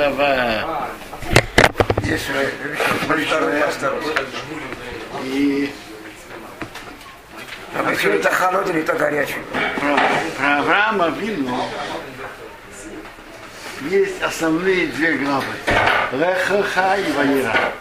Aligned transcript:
дрова. 0.00 0.88
Здесь 2.02 2.22
большое 3.06 3.64
И 5.24 5.74
Обычно 7.78 8.08
это 8.08 8.30
холодный, 8.30 8.74
не 8.74 8.82
то 8.82 8.94
горячий. 8.94 9.36
про, 9.78 9.96
про 10.36 10.58
Авраама 10.58 11.08
Вину 11.10 11.62
есть 13.82 14.20
основные 14.22 14.88
две 14.88 15.12
главы. 15.12 15.44
Лехаха 16.12 16.96
и 16.96 17.12
Ваира. 17.12 17.72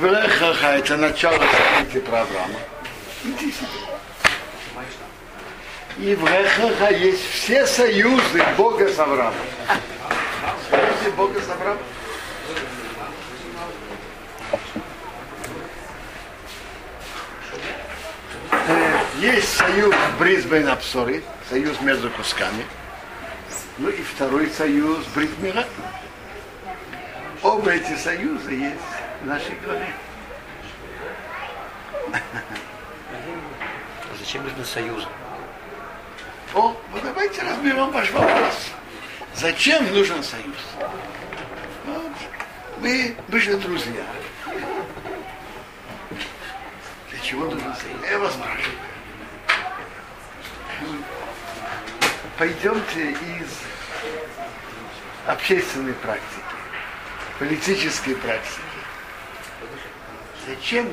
Лехаха 0.00 0.66
это 0.68 0.96
начало 0.96 1.44
событий 1.78 2.00
про 2.00 2.22
Авраама. 2.22 2.58
И 5.98 6.14
в 6.14 6.24
Лехаха 6.24 6.94
есть 6.94 7.30
все 7.30 7.66
союзы 7.66 8.42
Бога 8.56 8.88
с 8.88 8.98
Авраамом. 8.98 9.34
Союзы 11.06 11.16
Бога 11.16 11.40
Авраамом. 11.52 11.78
Э, 18.50 18.98
Есть 19.20 19.56
союз 19.56 19.94
Брисбейн 20.18 20.68
Апсори, 20.68 21.22
союз 21.48 21.80
между 21.80 22.10
кусками. 22.10 22.64
Ну 23.78 23.88
и 23.88 24.02
второй 24.02 24.50
союз 24.50 25.04
Бритмира. 25.14 25.64
Оба 27.42 27.70
эти 27.70 27.96
союза 27.96 28.50
есть 28.50 28.80
в 29.22 29.26
нашей 29.26 29.54
главе. 29.64 29.94
Зачем 34.18 34.42
нужны 34.42 34.64
союзы? 34.64 35.06
О, 36.54 36.76
ну 36.92 37.00
давайте 37.02 37.42
разберем 37.42 37.92
ваш 37.92 38.10
вопрос. 38.10 38.72
Зачем 39.38 39.92
нужен 39.92 40.22
союз? 40.24 40.56
Вот. 41.84 42.12
Мы, 42.78 43.14
мы 43.28 43.38
же 43.38 43.58
друзья. 43.58 44.06
Для 47.10 47.18
чего 47.22 47.44
нужен 47.44 47.74
союз? 47.76 48.10
Я 48.10 48.18
вас 48.18 48.32
спрашиваю. 48.32 48.78
Пойдемте 52.38 53.10
из 53.10 53.48
общественной 55.26 55.94
практики, 55.94 56.42
политической 57.38 58.14
практики. 58.14 58.60
Зачем 60.46 60.88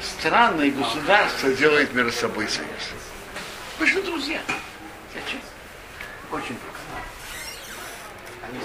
страны 0.00 0.68
и 0.68 0.70
государства 0.72 1.52
делают 1.52 1.92
между 1.92 2.12
собой 2.12 2.48
союз? 2.48 2.90
Мы 3.78 3.86
же 3.86 4.02
друзья. 4.02 4.40
Зачем? 5.14 5.40
Очень 6.30 6.56
просто. 6.56 6.82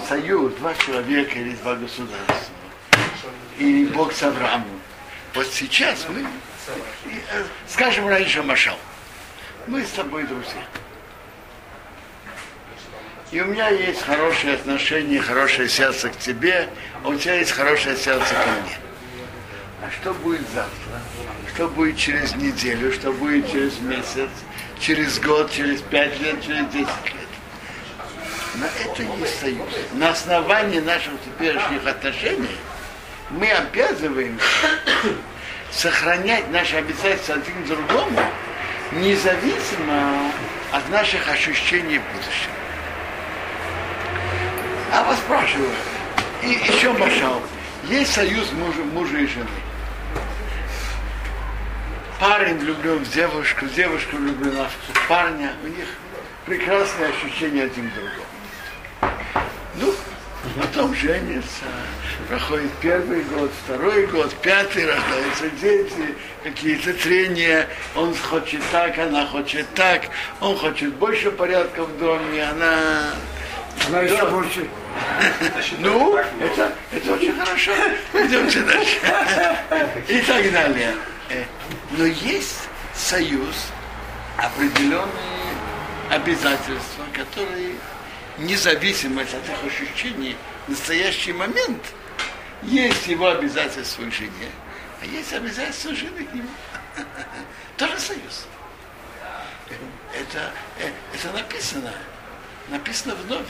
Союз, 0.08 0.54
два 0.54 0.74
человека 0.74 1.38
или 1.38 1.54
два 1.56 1.74
государства. 1.74 2.54
Или 3.58 3.84
Бог 3.88 4.14
с 4.14 4.22
Авраамом. 4.22 4.80
Вот 5.34 5.46
сейчас 5.48 6.06
мы, 6.08 6.22
э, 6.22 7.44
скажем 7.68 8.08
раньше 8.08 8.42
Машал, 8.42 8.78
мы 9.66 9.84
с 9.84 9.90
тобой 9.90 10.24
друзья. 10.24 10.64
И 13.32 13.40
у 13.42 13.44
меня 13.44 13.68
есть 13.68 14.00
хорошее 14.00 14.54
отношение, 14.54 15.20
хорошее 15.20 15.68
сердце 15.68 16.08
к 16.08 16.16
тебе, 16.16 16.70
а 17.04 17.08
у 17.08 17.14
тебя 17.14 17.34
есть 17.34 17.52
хорошее 17.52 17.94
сердце 17.94 18.34
ко 18.34 18.50
мне. 18.62 18.78
А 19.82 19.90
что 20.00 20.14
будет 20.14 20.48
завтра? 20.54 21.02
Что 21.54 21.68
будет 21.68 21.98
через 21.98 22.34
неделю? 22.34 22.92
Что 22.94 23.12
будет 23.12 23.50
через 23.52 23.78
месяц? 23.80 24.30
Через 24.80 25.20
год? 25.20 25.52
Через 25.52 25.82
пять 25.82 26.18
лет? 26.20 26.42
Через 26.42 26.66
десять 26.68 27.04
лет? 27.04 27.17
На 28.58 28.66
это 28.66 29.02
есть 29.02 29.40
союз. 29.40 29.68
На 29.92 30.10
основании 30.10 30.80
наших 30.80 31.12
теперешних 31.24 31.86
отношений 31.86 32.56
мы 33.30 33.50
обязываемся 33.50 34.44
сохранять 35.70 36.50
наши 36.50 36.76
обязательства 36.76 37.36
один 37.36 37.64
другому, 37.66 38.20
независимо 38.92 40.32
от 40.72 40.88
наших 40.90 41.28
ощущений 41.28 41.98
в 41.98 42.02
будущем. 42.12 42.50
А 44.92 45.04
вас 45.04 45.18
спрашиваю, 45.18 45.70
и 46.42 46.48
еще 46.48 46.92
Машал, 46.94 47.40
есть 47.88 48.12
союз 48.12 48.50
мужа, 48.52 48.82
мужа 48.92 49.18
и 49.18 49.26
жены. 49.26 49.46
Парень 52.18 52.58
влюблен 52.58 53.04
в 53.04 53.10
девушку, 53.12 53.66
девушка 53.66 54.16
влюблена 54.16 54.66
в 54.68 55.08
парня, 55.08 55.52
у 55.62 55.68
них 55.68 55.86
прекрасные 56.46 57.10
ощущения 57.10 57.64
один 57.64 57.90
к 57.90 57.94
другому. 57.94 58.37
Ну, 59.74 59.94
потом 60.60 60.94
женятся, 60.94 61.64
проходит 62.28 62.70
первый 62.80 63.22
год, 63.24 63.50
второй 63.64 64.06
год, 64.06 64.34
пятый, 64.42 64.86
рождаются 64.86 65.50
дети, 65.60 66.14
какие-то 66.42 66.92
трения, 66.94 67.68
он 67.94 68.14
хочет 68.14 68.60
так, 68.72 68.98
она 68.98 69.26
хочет 69.26 69.66
так, 69.74 70.02
он 70.40 70.56
хочет 70.56 70.94
больше 70.94 71.30
порядка 71.30 71.84
в 71.84 71.98
доме, 71.98 72.42
она 72.42 73.12
Она 73.88 74.00
еще 74.00 74.26
больше. 74.26 74.68
ну, 75.78 76.16
это, 76.16 76.72
это 76.92 77.12
очень 77.12 77.38
хорошо. 77.38 77.72
Идемте 78.12 78.60
дальше. 78.62 78.98
И 80.08 80.20
так 80.22 80.50
далее. 80.52 80.94
Э, 81.30 81.44
Но 81.96 82.04
есть 82.04 82.68
союз, 82.94 83.68
определенные 84.36 85.54
обязательства, 86.10 87.04
которые 87.12 87.74
независимость 88.38 89.34
от 89.34 89.48
их 89.48 89.72
ощущений 89.72 90.36
в 90.66 90.70
настоящий 90.70 91.32
момент 91.32 91.82
есть 92.62 93.06
его 93.06 93.28
обязательства 93.28 94.04
к 94.04 94.12
жене, 94.12 94.50
а 95.00 95.06
есть 95.06 95.32
обязательства 95.32 95.94
жены 95.94 96.24
к 96.24 96.34
нему. 96.34 96.48
Тоже 97.76 97.98
союз. 97.98 98.46
Это, 100.14 100.50
э, 100.80 100.90
это 101.14 101.32
написано. 101.36 101.92
Написано 102.68 103.14
в 103.14 103.26
Нове. 103.28 103.44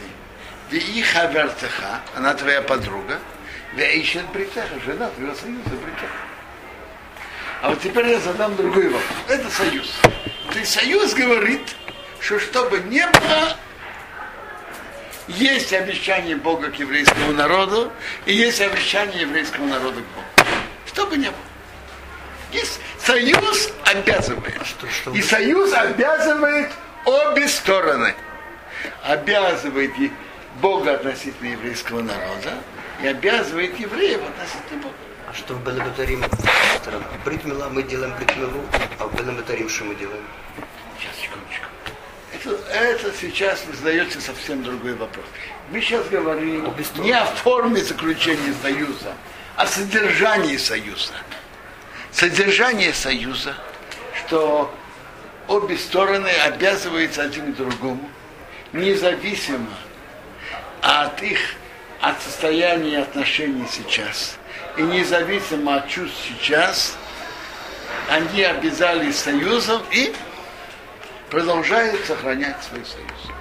Вииха 0.71 1.27
вертеха, 1.27 2.01
она 2.15 2.35
твоя 2.35 2.61
подруга, 2.61 3.19
веишен 3.75 4.27
бритеха, 4.33 4.79
жена 4.85 5.09
твоего 5.11 5.35
союза 5.35 5.71
бритеха. 5.71 6.29
А 7.63 7.71
вот 7.71 7.81
теперь 7.81 8.07
я 8.07 8.21
задам 8.21 8.55
другой 8.55 8.89
вопрос. 8.89 9.13
Это 9.29 9.51
союз. 9.51 9.99
Есть 10.55 10.73
союз 10.73 11.15
говорит, 11.15 11.75
что 12.21 12.39
чтобы 12.39 12.81
не 12.81 13.07
было, 13.07 13.57
есть 15.29 15.73
обещание 15.73 16.37
Бога 16.37 16.71
к 16.71 16.79
еврейскому 16.79 17.33
народу, 17.33 17.93
и 18.27 18.33
есть 18.33 18.61
обещание 18.61 19.23
еврейского 19.23 19.67
народа 19.67 20.01
к 20.01 20.05
Богу. 20.15 20.49
Чтобы 20.87 21.17
не 21.17 21.27
было. 21.27 21.37
Есть 22.53 22.81
союз 22.99 23.71
обязывает. 23.85 24.61
что 24.67 25.11
И 25.13 25.23
союз 25.23 25.73
обязывает 25.75 26.71
обе 27.05 27.47
стороны. 27.49 28.15
Обязывает 29.03 29.93
Бога 30.61 30.95
относительно 30.95 31.49
еврейского 31.49 32.01
народа 32.01 32.55
и 33.03 33.07
обязывает 33.07 33.79
евреев 33.79 34.21
относительно 34.27 34.83
Бога. 34.83 34.95
А 35.29 35.35
что 35.35 35.55
в 35.55 35.63
Белабатарим? 35.63 36.25
Бритмила, 37.25 37.69
мы 37.69 37.83
делаем 37.83 38.15
бритмилу, 38.17 38.65
а 38.99 39.05
в 39.05 39.15
Белабатарим 39.15 39.69
что 39.69 39.85
мы 39.85 39.95
делаем? 39.95 40.25
Это, 42.49 42.59
это 42.73 43.13
сейчас 43.21 43.63
задается 43.75 44.21
совсем 44.21 44.63
другой 44.63 44.95
вопрос. 44.95 45.25
Мы 45.71 45.81
сейчас 45.83 46.07
говорим 46.09 46.73
не 46.97 47.13
о 47.13 47.27
форме 47.27 47.83
заключения 47.83 48.55
союза, 48.63 49.13
а 49.57 49.63
о 49.63 49.67
содержании 49.67 50.57
союза. 50.57 51.13
Содержание 52.11 52.95
союза, 52.95 53.55
что 54.17 54.75
обе 55.47 55.77
стороны 55.77 56.29
обязываются 56.29 57.23
один 57.23 57.53
к 57.53 57.57
другому, 57.57 58.09
независимо 58.73 59.69
от 60.81 61.23
их 61.23 61.39
от 62.01 62.23
состояния 62.23 63.01
отношений 63.01 63.67
сейчас 63.71 64.37
и 64.77 64.83
независимо 64.83 65.77
от 65.77 65.89
чувств 65.89 66.17
сейчас, 66.29 66.97
они 68.09 68.43
обязались 68.43 69.17
союзом 69.17 69.83
и 69.91 70.15
продолжают 71.31 72.05
сохранять 72.07 72.57
свой 72.63 72.85
союз. 72.85 73.37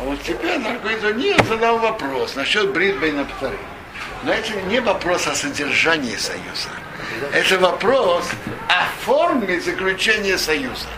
А 0.00 0.04
вот 0.04 0.22
теперь, 0.22 0.58
Даниил, 1.00 1.36
задал 1.44 1.78
вопрос 1.78 2.34
насчет 2.34 2.72
ברית 2.72 3.02
בין 3.02 3.24
הבתרים. 3.24 3.58
Но 4.22 4.32
это 4.32 4.52
не 4.62 4.80
вопрос 4.80 5.26
о 5.26 5.34
содержании 5.34 6.16
союза. 6.16 6.68
Это 7.32 7.58
вопрос 7.58 8.24
о 8.68 8.86
форме 9.04 9.60
заключения 9.60 10.38
союза. 10.38 10.88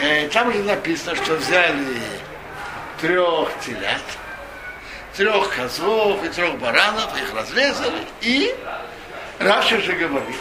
Э, 0.00 0.28
Там 0.28 0.52
же 0.52 0.62
написано, 0.62 1.16
что 1.16 1.34
взяли 1.36 1.98
трех 3.00 3.50
телят, 3.64 4.02
трех 5.16 5.54
козлов 5.54 6.24
и 6.24 6.28
трех 6.28 6.58
баранов, 6.58 7.10
их 7.20 7.34
разрезали, 7.34 8.06
и 8.20 8.54
Раши 9.38 9.80
же 9.80 9.92
говорит, 9.94 10.36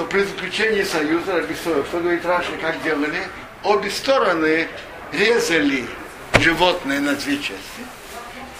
что 0.00 0.08
при 0.08 0.22
заключении 0.22 0.82
союза, 0.82 1.44
Соев, 1.62 1.86
что 1.88 2.00
говорит 2.00 2.24
Раши, 2.24 2.52
как 2.62 2.82
делали, 2.82 3.28
обе 3.62 3.90
стороны 3.90 4.66
резали 5.12 5.84
животное 6.38 7.00
на 7.00 7.14
две 7.16 7.36
части, 7.36 7.82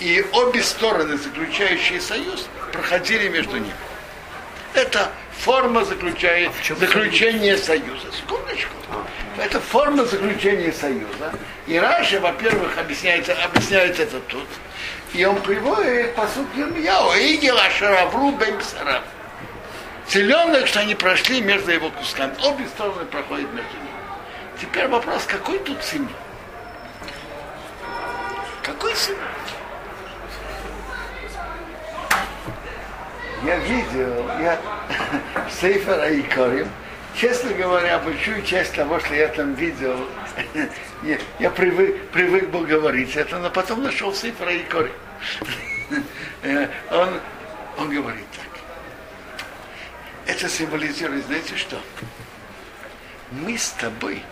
и 0.01 0.23
обе 0.33 0.63
стороны, 0.63 1.17
заключающие 1.17 1.99
союз, 1.99 2.47
проходили 2.73 3.29
между 3.29 3.57
ними. 3.57 3.73
Это 4.75 5.11
форма 5.39 5.83
заключает, 5.87 6.53
заключения 6.79 7.57
союза. 7.57 8.13
Секундочку. 8.15 8.75
Это 9.39 9.61
форма 9.61 10.05
заключения 10.05 10.73
союза. 10.73 11.33
И 11.67 11.79
раньше, 11.79 12.21
во-первых, 12.21 12.77
объясняется, 12.77 13.33
объясняется 13.43 14.03
это 14.03 14.21
тут. 14.29 14.47
И 15.15 15.25
он 15.25 15.41
приводит 15.41 16.15
по 16.15 16.27
сути 16.27 16.59
Ирмияу, 16.59 17.13
Игела 17.15 17.71
Шаравру 17.71 18.33
Беймсарав. 18.33 19.05
Зеленых, 20.11 20.67
что 20.67 20.81
они 20.81 20.97
прошли 20.97 21.41
между 21.41 21.71
его 21.71 21.89
кусками. 21.91 22.35
Обе 22.43 22.67
стороны 22.67 23.05
проходят 23.05 23.47
между 23.53 23.77
ними. 23.77 23.91
Теперь 24.61 24.89
вопрос, 24.89 25.25
какой 25.25 25.61
тут 25.61 25.83
символ? 25.85 26.11
Какой 28.65 28.93
символ? 28.97 29.23
Я 33.45 33.57
видел, 33.59 34.27
я 34.41 34.61
Сейфер 35.61 36.01
Айкорим, 36.01 36.69
честно 37.15 37.55
говоря, 37.55 38.01
большую 38.01 38.43
часть 38.43 38.75
того, 38.75 38.99
что 38.99 39.15
я 39.15 39.29
там 39.29 39.55
видел, 39.55 39.97
я, 41.05 41.19
я 41.39 41.51
привык, 41.51 42.09
привык 42.09 42.49
был 42.49 42.63
говорить 42.63 43.15
это, 43.15 43.39
но 43.39 43.49
потом 43.49 43.85
нашел 43.85 44.13
Сейфер 44.13 44.49
Айкорим. 44.49 44.93
он, 46.91 47.21
он 47.79 47.91
говорит 47.91 48.27
так. 48.37 48.50
Это 50.41 50.49
символизирует, 50.49 51.27
знаете 51.27 51.55
что? 51.55 51.79
Мы 53.31 53.59
с 53.59 53.73
тобой 53.73 54.23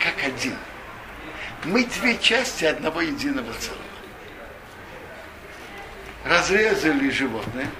как 0.00 0.24
один. 0.24 0.56
Мы 1.62 1.84
две 1.84 2.18
части 2.18 2.64
одного 2.64 3.02
единого 3.02 3.52
целого. 3.60 3.80
Разрезали 6.24 7.10
животное, 7.10 7.70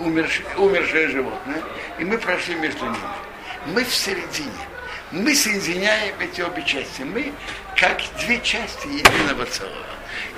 умершее, 0.00 0.48
умершее 0.56 1.06
животное, 1.06 1.62
и 2.00 2.04
мы 2.04 2.18
прошли 2.18 2.56
между 2.56 2.84
ними. 2.84 2.96
Мы 3.66 3.84
в 3.84 3.94
середине. 3.94 4.50
Мы 5.12 5.36
соединяем 5.36 6.16
эти 6.18 6.40
обе 6.40 6.64
части. 6.64 7.02
Мы 7.02 7.32
как 7.76 8.02
две 8.18 8.40
части 8.40 8.88
единого 8.88 9.46
целого. 9.46 9.86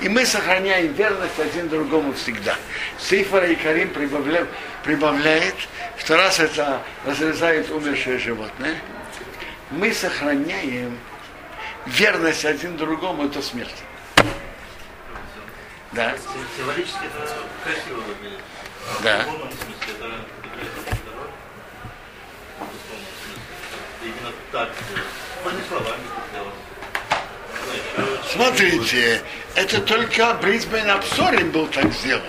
И 0.00 0.08
мы 0.08 0.25
сохраняем 0.25 0.92
верность 0.92 1.38
один 1.38 1.69
другому 1.69 2.12
всегда. 2.12 2.56
Сейфара 2.98 3.48
и 3.48 3.56
Карим 3.56 3.90
прибавляет, 3.90 4.48
прибавляет, 4.84 5.54
второй 5.96 6.25
раз 6.25 6.38
это 6.38 6.82
разрезает 7.04 7.70
умершее 7.70 8.19
животное. 8.19 8.76
Мы 9.70 9.92
сохраняем 9.92 10.98
верность 11.86 12.44
один 12.44 12.76
другому, 12.76 13.26
это 13.26 13.42
смерть. 13.42 13.82
Да. 15.92 16.14
Символически 16.56 17.06
это 17.06 17.34
красиво 17.64 18.00
выглядит. 18.00 18.40
Да. 19.02 19.26
Именно 24.02 24.32
так. 24.52 24.70
Можно 25.44 25.60
словами 25.69 26.02
сделать. 26.30 26.54
Смотрите, 28.30 29.22
это 29.54 29.80
только 29.80 30.34
Брисбен 30.34 30.90
Абсорин 30.90 31.50
был 31.50 31.66
так 31.66 31.92
сделан. 31.92 32.22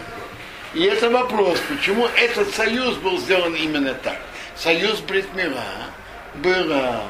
И 0.74 0.83
это 0.83 1.09
вопрос, 1.09 1.59
почему 1.68 2.07
этот 2.07 2.53
союз 2.53 2.95
был 2.97 3.18
сделан 3.19 3.53
именно 3.56 3.94
так. 3.95 4.19
Союз 4.56 5.00
Бритмира 5.00 5.63
было 6.36 7.03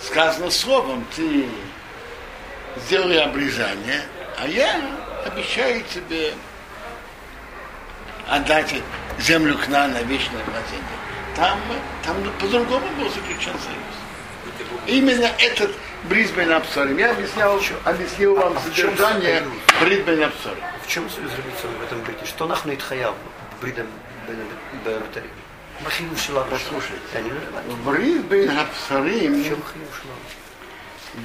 сказано 0.00 0.50
словом, 0.50 1.06
ты 1.14 1.46
сделай 2.86 3.20
обрезание, 3.22 4.02
а 4.38 4.46
я 4.46 4.80
обещаю 5.26 5.82
тебе 5.92 6.32
отдать 8.28 8.74
землю 9.18 9.58
к 9.58 9.68
нам 9.68 9.92
на 9.92 10.02
вечное 10.02 10.42
владение. 10.44 11.00
Там, 11.36 11.58
там 12.04 12.16
по-другому 12.40 12.86
был 12.98 13.08
заключен 13.10 13.52
союз. 13.52 14.86
Именно 14.86 15.30
этот 15.38 15.72
Брисбен 16.04 16.52
Абсорим. 16.52 16.96
Я 16.96 17.12
объяснял, 17.12 17.60
объяснил 17.84 18.34
вам 18.36 18.56
А 18.56 18.60
содержание? 18.60 19.44
Брисбен 19.80 20.24
Абсорим. 20.24 20.62
В 20.84 20.88
чем 20.88 21.08
союз 21.10 21.30
революции 21.32 21.68
в 21.78 21.82
этом 21.82 22.00
брите? 22.02 22.24
Что 22.24 22.46
нахну 22.46 22.74
Итхаяв 22.74 23.14
бридом 23.60 23.86
Шилар. 26.16 26.46
Послушайте. 26.50 27.02
Брисбен 27.84 28.50
В 28.50 28.58
Абсорим, 28.58 29.44
Шилар? 29.44 29.56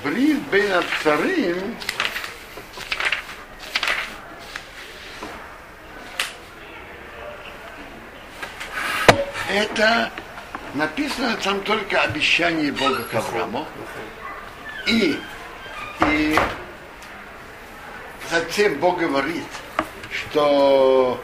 Брисбен 0.04 0.72
Абсорим, 0.74 1.76
это 9.48 10.12
написано 10.74 11.38
там 11.44 11.62
только 11.62 12.02
обещание 12.02 12.72
Бога 12.72 13.04
к 13.04 13.14
Аврааму. 13.14 13.68
И, 14.88 15.20
и 16.02 16.40
затем 18.30 18.80
Бог 18.80 19.00
говорит, 19.00 19.44
что 20.12 21.20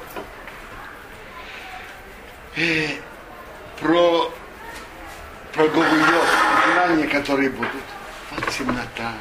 э, 2.55 2.87
про, 3.79 4.31
про 5.53 5.67
Говуйот, 5.67 6.27
знания, 6.73 7.07
которые 7.07 7.51
будут. 7.51 7.83
Вот 8.31 8.49
темнота, 8.49 9.13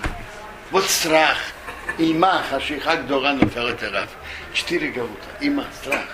вот 0.71 0.85
страх, 0.85 1.37
има, 1.99 2.43
хашиха, 2.49 2.97
гдора, 2.97 3.35
неферет, 3.35 3.83
раф. 3.93 4.09
Четыре 4.55 4.89
галута. 4.89 5.27
Има, 5.41 5.67
страх, 5.83 6.07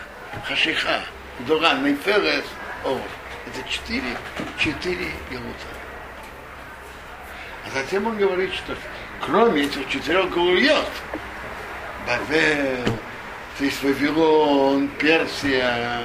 хашиха, 0.49 1.03
гдора, 1.41 1.75
неферет, 1.75 2.45
ор. 2.85 3.01
Это 3.47 3.69
четыре, 3.69 4.17
четыре 4.59 5.13
галута. 5.31 5.86
А 7.67 7.71
затем 7.75 8.07
он 8.07 8.17
говорит, 8.17 8.53
что 8.55 8.75
кроме 9.21 9.63
этих 9.63 9.89
четырех 9.89 10.31
галуйот, 10.31 10.91
Бавел, 12.07 12.85
то 13.59 13.65
есть 13.65 13.83
Вавилон, 13.83 14.89
Персия, 14.89 16.03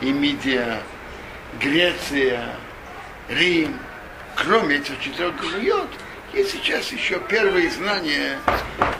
и 0.00 0.12
Мидия, 0.12 0.80
Греция, 1.60 2.54
Рим, 3.28 3.78
кроме 4.36 4.76
этих 4.76 5.00
четырех 5.00 5.34
галуйот, 5.40 5.88
есть 6.34 6.52
сейчас 6.52 6.92
еще 6.92 7.18
первые 7.20 7.70
знания, 7.70 8.38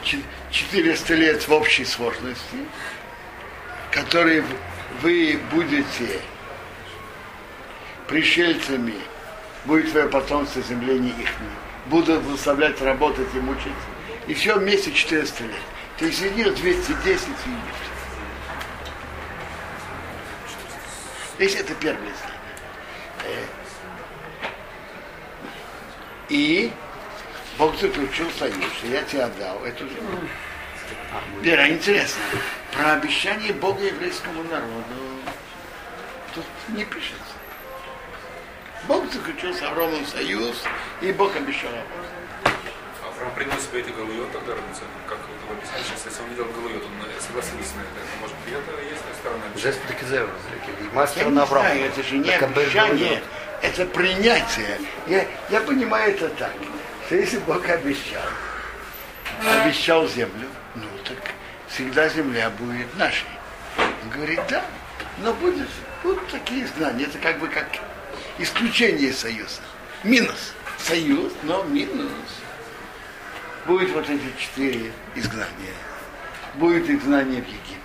ч- 0.03 0.21
400 0.51 1.13
лет 1.15 1.47
в 1.47 1.53
общей 1.53 1.85
сложности, 1.85 2.57
которые 3.91 4.43
вы 5.01 5.39
будете 5.51 6.19
пришельцами, 8.07 8.95
будет 9.65 9.91
твое 9.91 10.07
потомство 10.07 10.61
земле 10.63 10.97
не 10.97 11.09
их, 11.09 11.29
будут 11.87 12.23
заставлять 12.25 12.81
работать 12.81 13.27
и 13.33 13.39
мучиться. 13.39 13.73
И 14.27 14.33
все 14.33 14.57
вместе 14.57 14.91
400 14.91 15.43
лет. 15.43 15.55
То 15.97 16.05
есть 16.05 16.21
них 16.21 16.53
210 16.55 16.95
в 16.95 16.97
Египте. 16.99 17.89
То 21.37 21.43
есть 21.43 21.55
это 21.55 21.73
первое 21.75 22.13
знание. 22.13 22.39
Э, 23.25 23.45
И 26.29 26.71
Бог 27.57 27.77
заключил 27.79 28.29
союз, 28.37 28.71
и 28.83 28.87
я 28.89 29.01
тебе 29.03 29.23
отдал 29.23 29.65
эту 29.65 29.87
землю. 29.87 30.29
Вера, 31.41 31.69
интересно, 31.69 32.21
про 32.71 32.93
обещание 32.93 33.51
Бога 33.53 33.83
еврейскому 33.83 34.43
народу 34.43 34.95
тут 36.35 36.45
не 36.69 36.85
пишется. 36.85 37.28
Бог 38.87 39.11
заключил 39.11 39.53
с 39.53 39.61
Авромом 39.61 40.05
союз, 40.05 40.63
и 41.01 41.11
Бог 41.11 41.35
обещал 41.35 41.69
Аврааму. 41.69 42.05
Авраам 43.07 43.35
принес 43.35 43.63
себе 43.63 43.81
эти 43.81 43.89
галуйот 43.89 44.31
тогда, 44.31 44.53
как 45.07 45.17
вы 45.47 45.55
объясняли 45.55 45.83
сейчас, 45.83 46.05
если 46.05 46.23
он 46.23 46.29
не 46.29 46.35
делал 46.35 46.49
галуйот, 46.51 46.83
он 46.83 46.91
э, 47.05 47.21
согласился 47.21 47.75
на 47.75 47.81
это, 47.81 47.99
может 48.21 48.35
быть, 48.37 48.53
это 48.53 48.81
есть 48.81 49.01
сторона. 49.19 49.43
Жест 49.55 49.79
Декизева. 49.89 50.29
Я 50.29 50.95
Мастер 50.95 51.25
не 51.25 51.31
на 51.31 51.43
Авраама. 51.43 51.69
знаю, 51.69 51.85
это 51.85 52.03
же 52.03 52.17
не 52.17 52.31
обещание, 52.31 53.23
это 53.61 53.85
принятие. 53.85 54.79
Я, 55.07 55.25
я 55.49 55.59
понимаю 55.61 56.13
это 56.13 56.29
так, 56.29 56.53
что 57.07 57.15
если 57.15 57.39
Бог 57.39 57.67
обещал, 57.67 58.23
обещал 59.45 60.07
землю, 60.07 60.47
ну 60.75 60.85
так 61.03 61.17
всегда 61.67 62.07
земля 62.09 62.49
будет 62.51 62.95
нашей. 62.95 63.27
Он 63.77 64.09
говорит, 64.09 64.39
да, 64.49 64.63
но 65.19 65.33
будет, 65.33 65.67
будут 66.03 66.27
такие 66.29 66.65
знания, 66.67 67.05
это 67.05 67.17
как 67.17 67.39
бы 67.39 67.47
как 67.47 67.67
исключение 68.39 69.13
союза. 69.13 69.61
Минус. 70.03 70.53
Союз, 70.77 71.31
но 71.43 71.63
минус. 71.63 72.09
Будет 73.65 73.91
вот 73.91 74.09
эти 74.09 74.23
четыре 74.39 74.91
изгнания. 75.15 75.75
Будет 76.55 76.89
изгнание 76.89 77.41
в 77.41 77.47
Египет. 77.47 77.79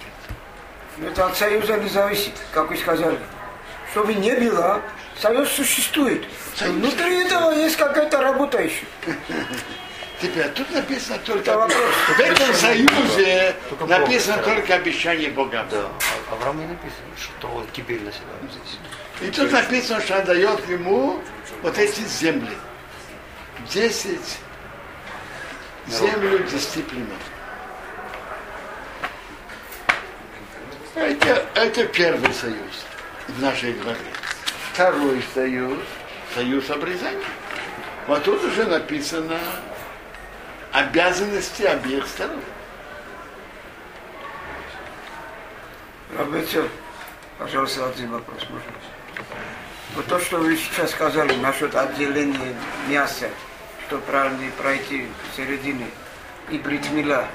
Но 0.96 1.08
это 1.08 1.26
от 1.26 1.36
союза 1.36 1.76
не 1.76 1.88
зависит, 1.88 2.34
как 2.52 2.70
вы 2.70 2.76
сказали. 2.76 3.18
Чтобы 3.90 4.14
не 4.14 4.32
было, 4.34 4.80
союз 5.20 5.50
существует. 5.50 6.24
Союз 6.54 6.76
Внутри 6.76 7.24
этого 7.24 7.50
есть 7.50 7.76
какая-то 7.76 8.20
работа 8.20 8.62
еще. 8.62 8.84
Теперь 10.24 10.48
тут 10.52 10.70
написано 10.70 11.18
только... 11.18 11.54
Вопрос. 11.54 11.76
В 12.16 12.20
этом 12.20 12.54
союзе 12.54 13.54
Только 13.68 13.86
написано 13.86 14.36
Бог, 14.38 14.44
только 14.46 14.74
обещание 14.76 15.30
Бога. 15.30 15.66
Да, 15.70 15.90
а 16.30 16.32
Авраам 16.32 16.62
и 16.62 16.66
написано, 16.66 17.08
что 17.18 17.48
он 17.48 17.66
кибель 17.74 18.02
на 18.02 18.10
себя 18.10 18.22
взял. 18.40 19.28
И 19.28 19.30
тут 19.30 19.52
написано, 19.52 20.00
что 20.00 20.18
он 20.18 20.24
дает 20.24 20.66
ему 20.66 21.20
вот 21.60 21.76
эти 21.76 22.00
земли. 22.00 22.56
Десять 23.70 24.38
землю 25.88 26.38
дисциплину. 26.50 27.14
Это, 30.94 31.44
это 31.54 31.84
первый 31.88 32.32
союз 32.32 32.86
в 33.28 33.42
нашей 33.42 33.74
главе. 33.74 33.98
Второй 34.72 35.22
союз, 35.34 35.80
союз 36.34 36.70
обрезания. 36.70 37.20
Вот 38.06 38.24
тут 38.24 38.42
уже 38.42 38.64
написано 38.64 39.38
обязанности 40.74 41.62
обеих 41.62 42.04
сторон. 42.08 42.40
Рабыцев, 46.18 46.68
пожалуйста, 47.38 47.88
один 47.88 48.10
вопрос, 48.10 48.42
можно? 48.50 48.72
Вот 49.94 50.06
то, 50.06 50.18
что 50.18 50.38
вы 50.38 50.56
сейчас 50.56 50.90
сказали 50.90 51.32
насчет 51.36 51.76
отделения 51.76 52.56
мяса, 52.88 53.30
что 53.86 53.98
правильно 53.98 54.50
пройти 54.58 55.06
середины 55.36 55.86
и 56.50 56.58
бритмила, 56.58 57.28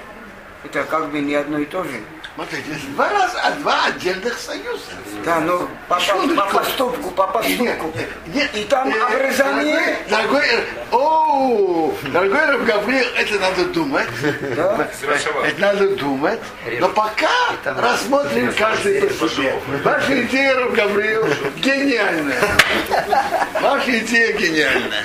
это 0.66 0.84
как 0.84 1.10
бы 1.10 1.22
не 1.22 1.36
одно 1.36 1.60
и 1.60 1.66
то 1.66 1.86
же. 1.86 2.02
Смотрите, 2.40 2.72
это 2.72 2.88
два 2.96 3.10
раза, 3.10 3.42
а 3.42 3.52
два 3.52 3.86
отдельных 3.88 4.40
союза. 4.40 4.92
Да, 5.26 5.42
но 5.42 5.68
по, 5.90 6.00
по, 6.00 6.36
по 6.36 6.60
поступку, 6.60 7.12
по 7.12 7.28
поступку. 7.28 7.94
Нет, 8.28 8.50
И 8.56 8.64
там 8.64 8.88
э, 8.88 8.98
обрезание. 8.98 9.98
Дорогой, 10.10 10.42
дорогой, 10.42 10.64
о, 10.92 11.94
дорогой 12.14 12.46
Раб 12.46 12.64
Гавриил, 12.64 13.08
это 13.18 13.40
надо 13.40 13.66
думать. 13.66 14.08
Да? 14.56 14.90
Совершенно. 14.98 15.46
Это 15.46 15.60
надо 15.60 15.90
думать. 15.98 16.40
Но 16.80 16.88
пока 16.88 17.28
рассмотрим 17.66 18.54
каждый 18.58 19.02
по 19.02 19.28
себе. 19.28 19.62
Ваша 19.84 20.22
идея, 20.22 20.56
Раб 20.56 20.72
Гавриил, 20.72 21.28
гениальная. 21.58 22.42
Ваша 23.62 24.00
идея 24.00 24.32
гениальная. 24.32 25.04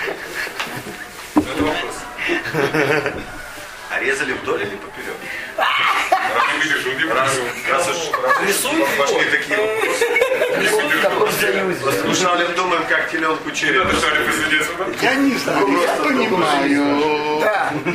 А 3.90 4.00
резали 4.00 4.32
вдоль 4.32 4.62
или 4.62 4.76
поперек? 4.76 5.16
Раз 5.56 6.54
не 6.54 6.62
видишь, 6.62 6.86
он 6.86 6.93
не 6.93 6.93
Раз, 7.12 7.30
раз 7.70 7.88
уж 7.88 8.96
пошли 8.98 9.24
такие 9.30 9.56
вопросы. 9.58 10.06
Каком 11.02 11.30
союзе? 11.32 11.80
Слушали, 12.02 12.46
думаем, 12.54 12.84
как 12.88 13.10
теленку 13.10 13.50
череп. 13.50 13.86
Я 15.02 15.14
не 15.16 15.34
знаю, 15.36 15.66
я 15.82 15.94
понимаю. 16.02 17.42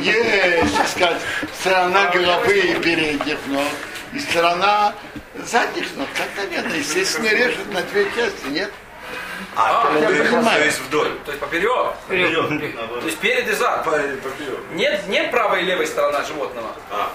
Есть, 0.00 0.76
так 0.76 0.88
сказать, 0.88 1.20
сторона 1.60 2.10
головы 2.10 2.58
и 2.58 2.74
передних 2.80 3.38
ног, 3.46 3.64
и 4.12 4.18
сторона 4.20 4.94
задних 5.44 5.96
ног. 5.96 6.08
Так, 6.16 6.28
наверное, 6.36 6.78
естественно, 6.78 7.28
режут 7.28 7.72
на 7.72 7.82
две 7.82 8.04
части, 8.16 8.46
нет? 8.48 8.70
А, 9.56 9.86
то 9.86 9.98
я 9.98 10.08
есть- 10.10 10.30
понимаю. 10.30 10.58
то 10.60 10.64
есть 10.64 10.80
вдоль. 10.80 11.12
То 11.24 11.32
есть 11.32 11.40
поперек. 11.40 11.94
То 12.06 13.06
есть 13.06 13.18
перед 13.18 13.48
и 13.48 13.52
зад. 13.52 13.84
Поперек. 13.84 14.20
Нет, 14.72 15.08
нет 15.08 15.30
правой 15.30 15.62
и 15.62 15.64
левой 15.64 15.86
сторона 15.86 16.22
животного. 16.24 16.68
А, 16.90 17.12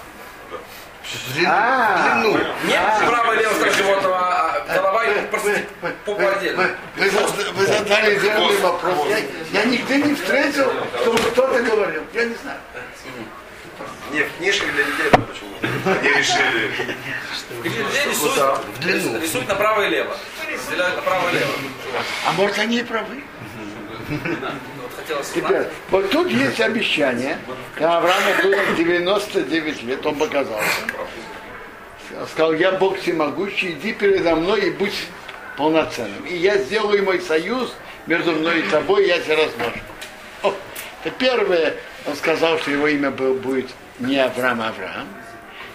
А, 1.46 2.22
Нет 2.64 3.08
правой 3.08 3.36
и 3.36 3.40
левой 3.40 3.54
стороны 3.54 3.76
животного, 3.76 4.18
а 4.18 4.74
голова 4.74 5.04
и 5.04 5.26
просто 5.26 5.62
попа 6.04 6.20
Вы, 6.20 6.24
отдельно. 6.26 6.70
вы 6.96 7.10
зада- 7.10 7.52
вы 7.52 7.66
задали 7.66 8.18
верный 8.18 8.56
вопрос. 8.58 9.06
Я, 9.52 9.64
нигде 9.64 9.98
не 9.98 10.14
встретил, 10.14 10.72
чтобы 11.02 11.18
кто-то 11.18 11.62
говорил. 11.62 12.02
Я 12.12 12.24
не 12.24 12.34
знаю. 12.34 12.58
не, 14.10 14.22
в 14.22 14.36
книжках 14.38 14.72
для 14.72 14.84
людей, 14.84 15.06
ну, 15.12 15.22
почему? 15.22 15.98
Они 15.98 16.08
решили. 16.08 16.96
Людей 17.62 18.06
рисуют, 18.06 19.22
рисуют 19.22 19.48
направо 19.48 19.82
и 19.86 19.90
лево. 19.90 20.16
Разделяют 20.52 20.96
направо 20.96 21.28
и 21.30 21.34
лево. 21.34 21.52
А 22.26 22.32
может 22.32 22.58
они 22.58 22.78
и 22.78 22.82
правы. 22.82 23.22
Теперь, 25.34 25.62
вот 25.90 26.10
тут 26.10 26.30
есть 26.30 26.60
обещание. 26.60 27.38
Когда 27.74 27.98
Аврааму 27.98 28.42
было 28.42 28.56
99 28.76 29.82
лет, 29.82 30.06
он 30.06 30.16
показался. 30.16 30.68
Сказал, 32.32 32.54
я 32.54 32.72
Бог 32.72 32.98
всемогущий, 32.98 33.72
иди 33.72 33.92
передо 33.92 34.36
мной 34.36 34.68
и 34.68 34.70
будь 34.70 35.06
полноценным. 35.56 36.24
И 36.24 36.36
я 36.36 36.58
сделаю 36.58 37.04
мой 37.04 37.20
союз 37.20 37.74
между 38.06 38.32
мной 38.32 38.60
и 38.60 38.62
тобой, 38.62 39.06
я 39.06 39.18
тебя 39.18 39.36
размножу. 39.36 39.80
О, 40.42 40.54
это 41.04 41.14
первое, 41.18 41.74
он 42.06 42.14
сказал, 42.16 42.58
что 42.58 42.70
его 42.70 42.86
имя 42.88 43.10
будет 43.10 43.68
не 43.98 44.18
Авраам, 44.18 44.62
а 44.62 44.68
Авраам. 44.68 45.08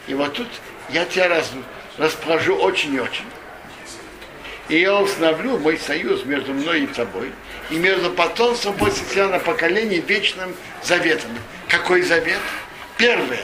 И 0.08 0.14
вот 0.14 0.34
тут 0.34 0.48
я 0.90 1.06
тебя 1.06 1.28
раз, 1.28 1.52
расположу 1.98 2.56
очень 2.56 3.00
и. 4.72 4.76
И 4.76 4.82
я 4.82 4.96
установлю 4.96 5.58
мой 5.60 5.78
союз 5.78 6.24
между 6.26 6.54
мной 6.54 6.84
и 6.84 6.88
тобой, 6.88 7.32
и 7.70 7.76
между 7.76 8.10
потомством 8.12 8.76
после 8.78 9.06
тебя 9.06 9.28
на 9.28 9.40
поколение 9.40 10.00
вечным 10.00 10.56
заветом. 10.82 11.32
Какой 11.68 12.02
завет? 12.02 12.40
Первое. 12.98 13.44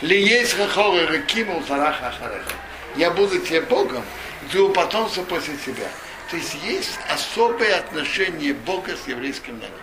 Ли 0.00 0.22
есть 0.22 0.54
хахора 0.54 1.02
ахареха. 1.02 2.54
Я 2.96 3.10
буду 3.10 3.38
тебе 3.38 3.60
Богом, 3.62 4.04
твоего 4.50 4.70
потомства 4.70 5.22
после 5.22 5.56
тебя. 5.56 5.88
То 6.30 6.36
есть 6.36 6.56
есть 6.64 6.98
особое 7.12 7.76
отношение 7.78 8.54
Бога 8.54 8.92
с 8.96 9.08
еврейским 9.08 9.54
народом. 9.54 9.80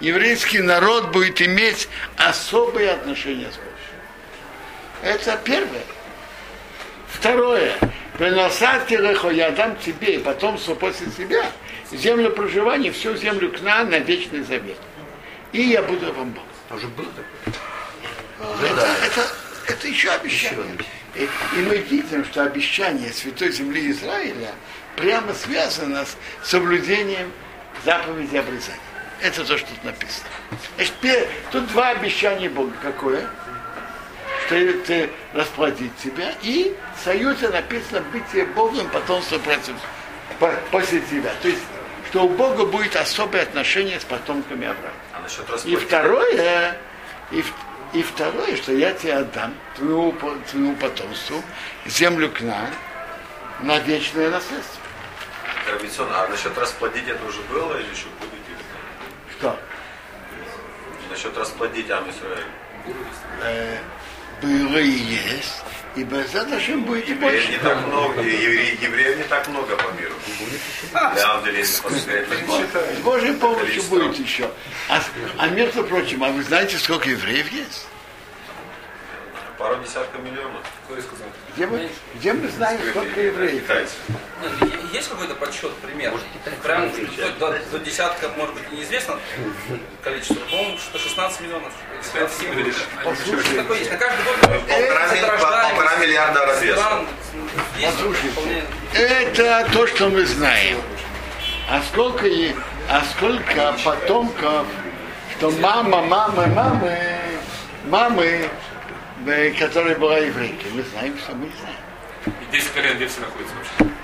Еврейский 0.00 0.58
народ 0.58 1.12
будет 1.12 1.40
иметь 1.40 1.88
особые 2.16 2.90
отношения 2.90 3.50
с 3.50 3.54
Богом. 3.54 3.72
Это 5.02 5.40
первое. 5.44 5.84
Второе. 7.08 7.76
Приносати 8.22 8.94
лехо, 8.94 9.30
я 9.30 9.50
дам 9.50 9.76
тебе 9.84 10.14
и 10.14 10.18
потомство 10.18 10.76
после 10.76 11.08
себя 11.10 11.44
землю 11.90 12.30
проживания, 12.30 12.92
всю 12.92 13.16
землю 13.16 13.50
к 13.50 13.60
нам 13.62 13.90
на 13.90 13.98
вечный 13.98 14.42
завет. 14.42 14.76
И 15.50 15.62
я 15.62 15.82
буду 15.82 16.12
вам 16.12 16.30
Бог. 16.30 16.44
Уже 16.70 16.86
было 16.86 17.08
такое? 17.08 18.70
Это, 18.70 18.88
это, 19.04 19.26
это 19.66 19.88
еще 19.88 20.10
обещание. 20.10 20.78
И, 21.16 21.24
и 21.24 21.62
мы 21.62 21.78
видим, 21.78 22.24
что 22.24 22.44
обещание 22.44 23.12
Святой 23.12 23.50
Земли 23.50 23.90
Израиля 23.90 24.52
прямо 24.94 25.34
связано 25.34 26.06
с 26.06 26.16
соблюдением 26.48 27.32
заповеди 27.84 28.36
обрезания. 28.36 28.78
Это 29.20 29.44
то, 29.44 29.58
что 29.58 29.66
тут 29.68 29.82
написано. 29.82 30.28
Значит, 30.76 31.28
тут 31.50 31.66
два 31.72 31.88
обещания 31.88 32.48
Бога. 32.48 32.72
Какое? 32.82 33.28
Ты 34.52 35.10
расплодить 35.32 35.96
тебя. 35.96 36.34
И 36.42 36.76
в 36.96 37.04
союзе 37.04 37.48
написано 37.48 38.00
быть 38.12 38.26
тебе 38.30 38.44
Богом, 38.44 38.88
потомство 38.90 39.38
против, 39.38 39.74
по- 40.38 40.54
после 40.70 41.00
тебя. 41.00 41.32
То 41.40 41.48
есть, 41.48 41.62
что 42.10 42.24
у 42.24 42.28
Бога 42.28 42.66
будет 42.66 42.94
особое 42.96 43.42
отношение 43.42 43.98
с 43.98 44.04
потомками 44.04 44.66
Авраама. 44.66 44.94
А 45.14 45.20
насчет 45.20 45.64
И 45.64 45.76
второе, 45.76 46.76
и, 47.30 47.42
и 47.94 48.02
второе, 48.02 48.56
что 48.56 48.72
я 48.72 48.92
тебе 48.92 49.14
отдам, 49.14 49.54
твоему, 49.76 50.14
твоему 50.50 50.76
потомству, 50.76 51.42
землю 51.86 52.30
к 52.30 52.42
нам 52.42 52.68
на 53.62 53.78
вечное 53.78 54.28
наследство. 54.28 54.80
Рависон, 55.70 56.08
а 56.12 56.28
насчет 56.28 56.56
расплодить 56.58 57.08
это 57.08 57.24
уже 57.24 57.40
было 57.42 57.74
или 57.78 57.88
еще 57.88 58.06
будет? 58.20 58.32
Что? 59.38 59.58
Насчет 61.10 61.36
расплодить 61.38 61.90
Ам 61.90 62.10
Исраиль. 62.10 62.44
Э, 63.42 63.78
было 64.42 64.76
и 64.78 64.90
есть, 64.90 65.62
и 65.96 66.04
без 66.04 66.34
этого 66.34 66.76
будет 66.84 67.08
и 67.08 67.12
Евреев 67.12 67.20
больше. 67.20 67.52
не 67.52 67.58
так 67.58 67.86
много, 67.86 68.20
евреев 68.22 69.18
не 69.18 69.24
так 69.24 69.48
много 69.48 69.76
по 69.76 69.90
миру. 70.00 70.14
Авделин, 70.92 71.64
С 71.64 71.80
Божьей 73.02 73.32
помощью 73.34 73.82
будет 73.84 74.18
еще. 74.18 74.50
А, 74.88 75.02
а 75.38 75.48
между 75.48 75.84
прочим, 75.84 76.24
а 76.24 76.30
вы 76.30 76.42
знаете, 76.42 76.76
сколько 76.78 77.08
евреев 77.08 77.50
есть? 77.52 77.86
Пару 79.58 79.76
десятков 79.82 80.20
миллионов. 80.22 80.62
Кто 80.84 80.96
и 80.98 81.02
сказал? 81.02 81.26
Где 81.54 81.66
мы, 81.66 81.88
где 82.14 82.32
мы 82.32 82.48
знаем, 82.48 82.80
сколько 82.90 83.20
евреев? 83.20 83.62
Китайцы. 83.62 83.92
Нет, 84.08 84.72
е- 84.72 84.96
Есть 84.96 85.08
какой-то 85.08 85.34
подсчет, 85.34 85.72
пример? 85.76 86.12
Прям 86.62 86.90
до, 87.38 87.58
до 87.70 87.78
десятка, 87.78 88.28
может 88.30 88.54
быть, 88.54 88.72
неизвестно 88.72 89.16
количество. 90.02 90.34
По-моему, 90.46 90.78
что 90.78 90.98
16 90.98 91.40
миллионов. 91.42 91.72
17 92.12 92.42
миллионов. 92.50 92.76
Что 93.44 93.56
такое 93.56 93.78
есть? 93.78 93.90
На 93.90 93.96
каждый 93.98 94.24
год 94.24 94.36
Полтора, 94.40 95.68
полтора 95.70 95.96
миллиарда 95.96 96.40
Послушайте. 96.46 98.28
вполне- 98.30 98.64
Это 98.94 99.68
то, 99.72 99.86
что 99.86 100.08
мы 100.08 100.24
знаем. 100.24 100.78
А 101.70 101.80
сколько, 101.82 102.26
и- 102.26 102.54
а 102.88 103.02
сколько 103.14 103.74
потомков, 103.84 104.66
что 105.36 105.50
мама, 105.52 106.02
мама, 106.02 106.46
мамы, 106.48 106.98
мамы, 107.86 108.48
которая 109.58 109.96
была 109.96 110.18
еврейкой. 110.18 110.70
Мы 110.72 110.82
знаем, 110.82 111.16
что 111.18 111.34
мы 111.34 111.46
не 111.46 111.52
знаем. 111.60 111.76
И 112.26 112.56
10 112.56 112.70
колен 112.72 112.96
где 112.96 113.06
все 113.06 113.20
находятся 113.20 113.54
вообще? 113.54 113.94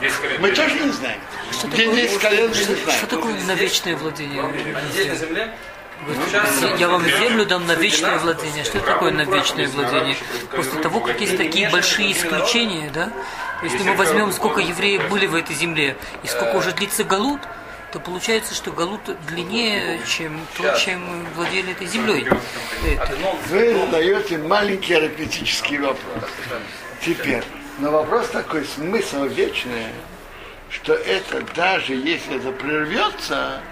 10 0.00 0.16
колен. 0.20 0.40
Мы 0.40 0.50
тоже 0.50 0.74
не 0.80 0.90
знаем. 0.90 1.20
Что 1.52 1.66
Где 1.68 1.84
такое- 1.84 2.02
10 2.02 2.18
колен, 2.20 2.40
мы 2.42 2.48
не 2.48 2.54
Что 2.62 2.74
знаем. 2.76 3.06
такое 3.06 3.34
на 3.44 3.54
вечное 3.54 3.96
владение? 3.96 4.42
Они 4.44 4.92
здесь 4.92 5.06
на 5.08 5.14
земле? 5.14 5.54
Сейчас 6.28 6.78
Я 6.78 6.88
вам 6.88 7.04
землю 7.04 7.44
дам 7.44 7.66
на 7.66 7.72
вечное 7.74 8.18
владение. 8.18 8.64
Что 8.64 8.78
такое 8.80 9.10
на 9.10 9.22
вечное 9.22 9.66
владение? 9.68 10.16
После 10.54 10.80
того, 10.80 11.00
как 11.00 11.20
есть 11.20 11.36
такие 11.36 11.68
большие 11.70 12.12
исключения, 12.12 12.90
да? 12.94 13.12
Если 13.62 13.82
мы 13.82 13.94
возьмем, 13.94 14.32
сколько 14.32 14.60
евреев 14.60 15.08
были 15.08 15.26
в 15.26 15.34
этой 15.34 15.56
земле, 15.56 15.96
и 16.22 16.28
сколько 16.28 16.56
уже 16.56 16.70
длится 16.72 17.02
Галут, 17.02 17.40
то 17.92 18.00
получается, 18.00 18.54
что 18.54 18.70
Галут 18.70 19.00
длиннее, 19.26 20.00
чем 20.06 20.40
то, 20.56 20.76
чем 20.76 21.26
владели 21.34 21.72
этой 21.72 21.86
землей. 21.86 22.26
Вы 23.48 23.74
задаете 23.74 24.38
маленький 24.38 24.94
арифметический 24.94 25.78
вопрос. 25.78 26.24
Теперь, 27.04 27.44
но 27.78 27.90
вопрос 27.90 28.28
такой, 28.28 28.64
смысл 28.64 29.24
вечный, 29.24 29.86
что 30.70 30.92
это 30.92 31.42
даже 31.54 31.94
если 31.94 32.36
это 32.36 32.52
прервется, 32.52 33.62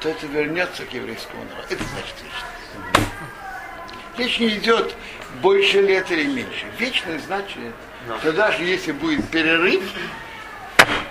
то 0.00 0.08
это 0.08 0.26
вернется 0.26 0.84
к 0.86 0.92
еврейскому 0.92 1.44
народу. 1.44 1.66
Это 1.68 1.84
значит 1.84 2.14
вечно. 2.22 3.02
Речь 4.16 4.38
не 4.38 4.48
идет 4.48 4.94
больше 5.42 5.82
лет 5.82 6.10
или 6.10 6.26
меньше. 6.26 6.66
Вечное 6.78 7.18
значит, 7.18 7.58
что 8.20 8.32
даже 8.32 8.64
если 8.64 8.92
будет 8.92 9.28
перерыв, 9.28 9.82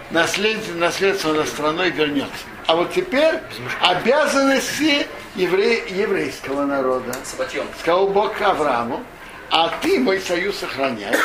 наследие, 0.10 0.74
наследство 0.76 1.34
над 1.34 1.48
страной 1.48 1.92
вернется. 1.92 2.46
А 2.68 2.76
вот 2.76 2.94
теперь 2.94 3.40
обязанности 3.82 5.08
евре- 5.36 5.84
еврейского 5.90 6.66
народа. 6.66 7.14
Сабатьон. 7.24 7.68
Сказал 7.80 8.08
Бог 8.08 8.42
Аврааму, 8.42 9.04
а 9.52 9.70
ты 9.82 10.00
мой 10.00 10.20
союз 10.20 10.58
сохраняй, 10.58 11.16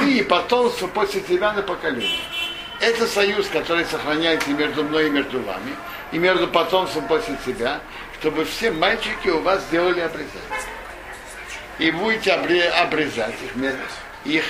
ты 0.00 0.18
и 0.18 0.22
потомство 0.24 0.88
после 0.88 1.20
тебя 1.20 1.52
на 1.52 1.62
поколение. 1.62 2.20
Это 2.80 3.06
союз, 3.06 3.46
который 3.48 3.84
сохраняется 3.84 4.50
между 4.50 4.82
мной 4.84 5.06
и 5.06 5.10
между 5.10 5.40
вами, 5.40 5.74
и 6.12 6.18
между 6.18 6.48
потомством 6.48 7.06
после 7.06 7.36
тебя, 7.46 7.80
чтобы 8.20 8.44
все 8.44 8.70
мальчики 8.72 9.28
у 9.28 9.40
вас 9.40 9.62
сделали 9.64 10.00
обрезание. 10.00 10.60
И 11.78 11.90
будете 11.92 12.30
обре- 12.30 12.68
обрезать 12.70 13.34
их, 13.44 13.74
их 14.24 14.44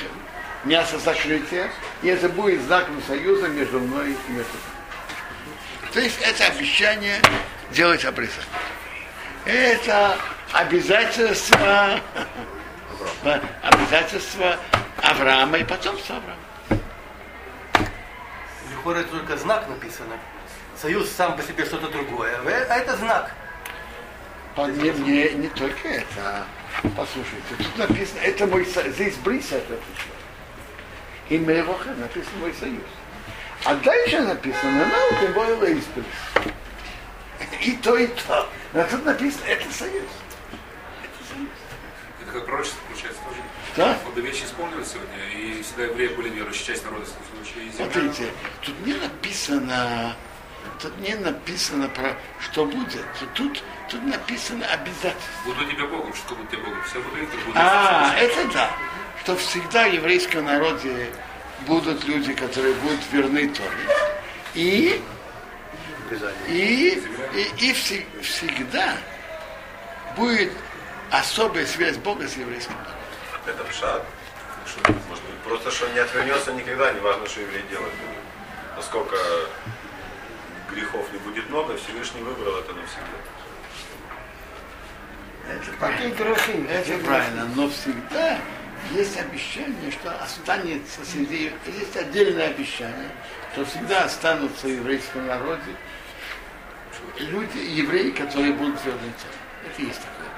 мясо 0.64 0.98
закрытия, 0.98 1.70
и 2.02 2.08
это 2.08 2.30
будет 2.30 2.62
знаком 2.62 3.02
союза 3.06 3.48
между 3.48 3.80
мной 3.80 4.12
и 4.12 4.32
между 4.32 4.52
вами. 4.52 4.77
То 5.92 6.00
есть 6.00 6.20
это 6.20 6.46
обещание 6.46 7.20
делать 7.70 8.04
обрезание. 8.04 8.44
Это 9.44 10.18
обязательство, 10.52 12.00
обязательство 13.62 14.56
Авраама 15.02 15.58
и 15.58 15.64
потомства 15.64 16.16
Авраама. 16.16 16.82
Лихора 18.70 19.02
только 19.04 19.36
знак 19.36 19.68
написано. 19.68 20.16
Союз 20.80 21.10
сам 21.10 21.36
по 21.36 21.42
себе 21.42 21.64
что-то 21.64 21.88
другое. 21.88 22.38
А 22.68 22.76
это 22.76 22.96
знак. 22.96 23.32
По- 24.54 24.66
Не, 24.66 24.90
не, 24.90 25.30
не 25.34 25.48
только 25.48 25.88
это. 25.88 26.06
а, 26.18 26.46
Послушайте, 26.96 27.54
тут 27.58 27.76
написано, 27.78 28.18
это 28.20 28.46
мой 28.46 28.64
союз. 28.66 28.94
Здесь 28.94 29.16
бриса 29.16 29.56
это 29.56 29.74
пришло. 29.74 30.12
И 31.30 31.38
Мейроха 31.38 31.90
написано 31.94 32.38
мой 32.40 32.54
союз. 32.54 32.82
А 33.64 33.74
дальше 33.74 34.20
написано, 34.20 34.86
ну, 34.86 35.20
тем 35.20 35.32
более 35.32 35.78
Исприс. 35.78 36.06
И 37.60 37.72
то, 37.72 37.96
и 37.96 38.06
то. 38.06 38.48
Но 38.72 38.84
тут 38.84 39.04
написано, 39.04 39.44
это 39.46 39.72
союз. 39.72 40.04
Это 42.22 42.32
как 42.32 42.46
пророчество 42.46 42.80
получается 42.86 43.20
тоже. 43.24 43.40
Да? 43.76 43.98
До 44.14 44.20
вещи 44.20 44.44
исполнилось 44.44 44.88
сегодня, 44.92 45.28
и 45.34 45.62
всегда 45.62 45.84
евреи 45.84 46.08
были 46.08 46.28
верующие, 46.30 46.66
часть 46.66 46.84
народа, 46.84 47.04
в 47.04 47.44
случае 47.44 47.70
земля. 47.70 47.76
Смотрите, 47.76 48.32
тут 48.62 48.86
не 48.86 48.94
написано, 48.94 50.16
тут 50.80 50.98
не 50.98 51.14
написано 51.14 51.88
про 51.88 52.16
что 52.40 52.64
будет. 52.64 53.04
Тут, 53.34 53.62
тут 53.88 54.02
написано 54.04 54.66
обязательно. 54.66 55.14
Буду 55.44 55.64
тебе 55.66 55.84
Богом, 55.84 56.14
что 56.14 56.34
будет 56.34 56.50
тебе 56.50 56.62
Богом. 56.62 56.82
Все 56.84 57.00
буду 57.00 57.16
буду. 57.16 57.52
А, 57.54 58.14
это 58.16 58.52
да. 58.52 58.70
Что 59.22 59.36
всегда 59.36 59.88
в 59.88 59.92
еврейском 59.92 60.44
народе 60.44 61.10
будут 61.66 62.04
люди, 62.04 62.32
которые 62.34 62.74
будут 62.74 63.00
верны 63.12 63.48
Торе. 63.48 63.96
И, 64.54 65.02
и, 66.48 67.02
и, 67.34 67.42
и 67.58 67.72
вси- 67.72 68.22
всегда 68.22 68.96
будет 70.16 70.52
особая 71.10 71.66
связь 71.66 71.96
Бога 71.96 72.26
с 72.26 72.36
еврейским 72.36 72.74
народом. 72.74 72.94
Это 73.46 73.64
пшат. 73.64 74.04
Может 75.08 75.24
быть, 75.24 75.38
просто 75.44 75.70
что 75.70 75.88
не 75.88 75.98
отвернется 75.98 76.52
никогда, 76.52 76.92
не 76.92 77.00
важно, 77.00 77.26
что 77.26 77.40
еврей 77.40 77.62
делает. 77.70 77.92
Насколько 78.76 79.16
грехов 80.70 81.10
не 81.12 81.18
будет 81.18 81.48
много, 81.50 81.76
Всевышний 81.76 82.20
выбрал 82.22 82.58
это 82.58 82.72
навсегда. 82.74 83.18
Какие 85.80 86.10
грехи? 86.10 86.66
Это 86.68 87.04
правильно, 87.04 87.48
но 87.54 87.68
всегда 87.70 88.38
есть 88.92 89.18
обещание, 89.18 89.90
что 89.90 90.10
останется 90.22 91.04
среди... 91.04 91.52
Есть 91.66 91.96
отдельное 91.96 92.48
обещание, 92.48 93.10
что 93.52 93.64
всегда 93.64 94.04
останутся 94.04 94.66
в 94.66 94.70
еврейском 94.70 95.26
народе 95.26 95.76
люди, 97.18 97.58
евреи, 97.58 98.10
которые 98.10 98.52
будут 98.52 98.84
верны. 98.84 99.12
Это 99.64 99.82
есть 99.82 100.00
такое 100.00 100.28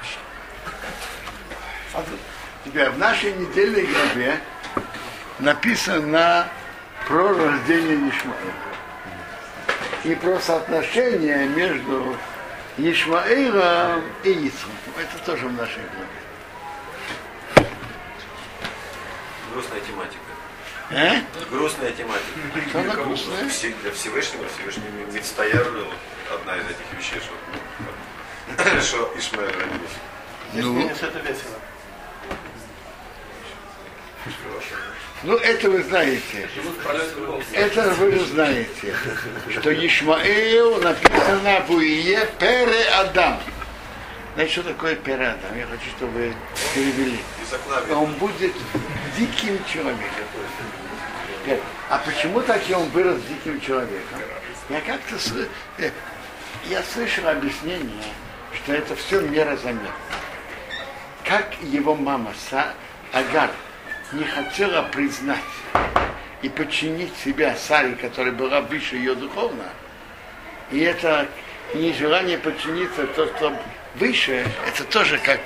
обещание. 1.95 2.19
Теперь 2.65 2.91
в 2.91 2.99
нашей 2.99 3.33
недельной 3.33 3.87
главе 3.87 4.41
написано 5.39 6.49
про 7.07 7.29
рождение 7.29 8.11
Ишмаэля 8.11 8.55
и 10.05 10.15
про 10.15 10.39
соотношение 10.39 11.47
между 11.49 12.17
Ишмаэлом 12.77 14.03
и 14.25 14.31
Ицхаком. 14.31 14.95
Это 14.99 15.25
тоже 15.25 15.47
в 15.47 15.53
нашей 15.53 15.83
главе. 15.83 16.30
Грустная 19.53 19.81
тематика. 19.81 20.21
Э? 20.91 21.21
Грустная 21.51 21.93
тематика. 21.93 22.69
Что 22.69 22.81
она 22.81 22.95
грустная? 22.95 23.49
Все- 23.49 23.75
Для 23.83 23.93
Всевышнего, 23.93 24.45
Всевышний 24.49 24.85
Мицтаяр, 25.13 25.67
одна 26.33 26.57
из 26.57 26.65
этих 26.65 26.99
вещей, 26.99 27.21
что, 27.21 28.81
что 28.83 29.13
Ишмаэль 29.19 29.53
родился. 29.53 29.99
Ну. 30.53 30.73
ну. 30.73 30.89
это 30.89 31.19
весело. 31.21 31.59
Ну, 35.23 35.37
это 35.37 35.71
вы 35.71 35.83
знаете. 35.83 36.49
Это 37.53 37.91
вы 37.91 38.19
знаете, 38.21 38.95
что 39.51 39.87
Ишмаэл 39.87 40.81
написано 40.81 41.65
в 41.69 41.73
Уие 41.73 42.27
Пере 42.39 42.85
Адам. 42.95 43.41
Знаете, 44.35 44.53
что 44.53 44.63
такое 44.63 44.95
Пере 44.97 45.27
Адам? 45.27 45.59
Я 45.59 45.67
хочу, 45.67 45.91
чтобы 45.97 46.13
вы 46.13 46.35
перевели. 46.75 47.19
Он 47.93 48.13
будет 48.15 48.53
диким 49.19 49.59
человеком. 49.65 50.25
А 51.89 51.99
почему 51.99 52.41
так 52.43 52.63
он 52.75 52.89
вырос 52.91 53.21
диким 53.23 53.61
человеком? 53.61 54.21
Я 54.69 54.81
как-то 54.83 55.17
э, 55.79 55.91
я 56.69 56.83
слышал 56.85 57.27
объяснение, 57.29 58.05
что 58.55 58.73
это 58.73 58.95
все 58.95 59.21
мерозаметно. 59.21 59.91
Как 61.25 61.57
его 61.63 61.97
мама 61.97 62.33
Са, 62.49 62.73
Агар 63.13 63.51
не 64.13 64.23
хотела 64.23 64.83
признать 64.83 65.39
и 66.43 66.49
подчинить 66.49 67.13
себя 67.17 67.57
Саре, 67.57 67.97
которая 67.97 68.33
была 68.33 68.61
выше 68.61 68.97
ее 68.97 69.15
духовно, 69.17 69.65
и 70.71 70.79
это 70.81 71.27
нежелание 71.75 72.39
подчиниться 72.39 73.07
то, 73.09 73.27
что 73.27 73.57
выше, 73.97 74.47
это 74.67 74.85
тоже 74.85 75.19
как, 75.19 75.41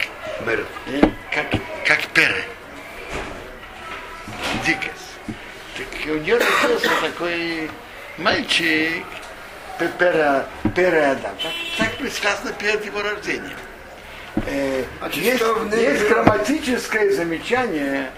Мэр. 0.45 0.65
э, 0.87 1.01
как, 1.33 1.47
как 1.87 2.01
пере. 2.09 2.45
Дикость. 4.67 4.91
Так 5.77 5.87
у 6.07 6.19
нее 6.19 6.39
родился 6.39 6.89
такой 7.01 7.71
мальчик, 8.19 9.05
Пе- 9.79 9.91
Пера, 9.99 10.47
Пера 10.75 11.11
Адам. 11.13 11.35
Так, 11.43 11.53
так 11.79 11.97
предсказано 11.99 12.53
перед 12.53 12.85
его 12.85 13.03
рождением. 13.03 13.57
Э, 14.47 14.85
Значит, 14.99 15.23
есть, 15.23 15.43
есть 15.77 16.09
грамматическое 16.09 17.11
замечание 17.13 18.11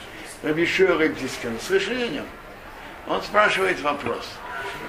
Рабишуа 0.43 0.99
Рыбдискана. 0.99 1.59
Слышали 1.67 2.05
о 2.05 2.09
нем? 2.09 2.27
Он 3.07 3.23
спрашивает 3.23 3.81
вопрос. 3.81 4.29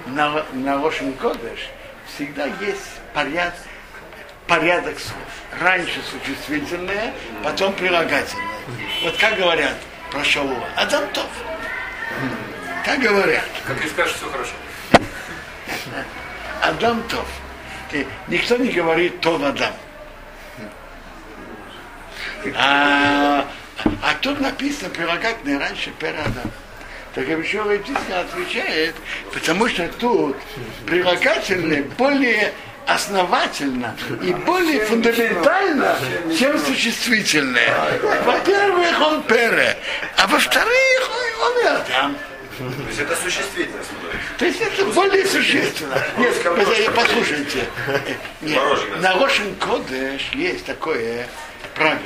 На, 0.06 0.44
на 0.52 0.78
Кодеш 1.20 1.68
всегда 2.14 2.46
есть 2.60 3.00
поряд, 3.14 3.54
порядок 4.48 4.98
слов. 4.98 5.18
Раньше 5.60 6.00
существительное, 6.10 7.12
потом 7.44 7.72
прилагательное. 7.74 8.46
Вот 9.02 9.16
как 9.16 9.36
говорят 9.36 9.76
про 10.10 10.24
Шаула? 10.24 10.68
Адам 10.76 11.04
Тов. 11.12 11.28
Как 12.84 13.00
говорят? 13.00 13.44
Как 13.66 13.80
ты 13.80 13.88
скажешь, 13.88 14.14
все 14.14 14.30
хорошо. 14.30 14.52
Адам 16.62 17.02
Тов. 17.04 17.26
И 17.92 18.06
никто 18.28 18.56
не 18.56 18.70
говорит 18.70 19.20
Тов 19.20 19.42
Адам. 19.42 19.72
А, 22.56 23.46
а 24.02 24.14
тут 24.20 24.40
написано 24.40 24.90
прилагательное 24.90 25.58
раньше 25.58 25.90
Пер 25.98 26.14
Адам. 26.20 26.50
Так 27.14 27.26
еще 27.26 27.62
отвечает, 27.62 28.94
потому 29.32 29.68
что 29.68 29.88
тут 29.88 30.36
прилагательное 30.86 31.82
более 31.82 32.52
основательно 32.88 33.94
и 34.22 34.32
более 34.32 34.84
фундаментально, 34.86 35.96
чем 36.38 36.58
существительное. 36.58 38.00
Во-первых, 38.24 39.00
он 39.00 39.22
пере, 39.24 39.76
а 40.16 40.26
во-вторых, 40.26 41.10
он 41.42 41.66
Адам. 41.66 42.16
То 42.58 42.64
есть 42.88 42.98
это 43.00 43.14
существительность. 43.16 43.90
То 44.38 44.44
есть 44.46 44.60
это 44.60 44.84
более 44.86 45.24
существенно. 45.26 45.94
Нет, 46.16 46.34
пос- 46.44 46.90
послушайте. 46.94 47.64
На 49.00 49.14
Рошен 49.14 49.54
Кодеш 49.56 50.30
есть 50.32 50.64
такое 50.64 51.28
правило, 51.76 52.00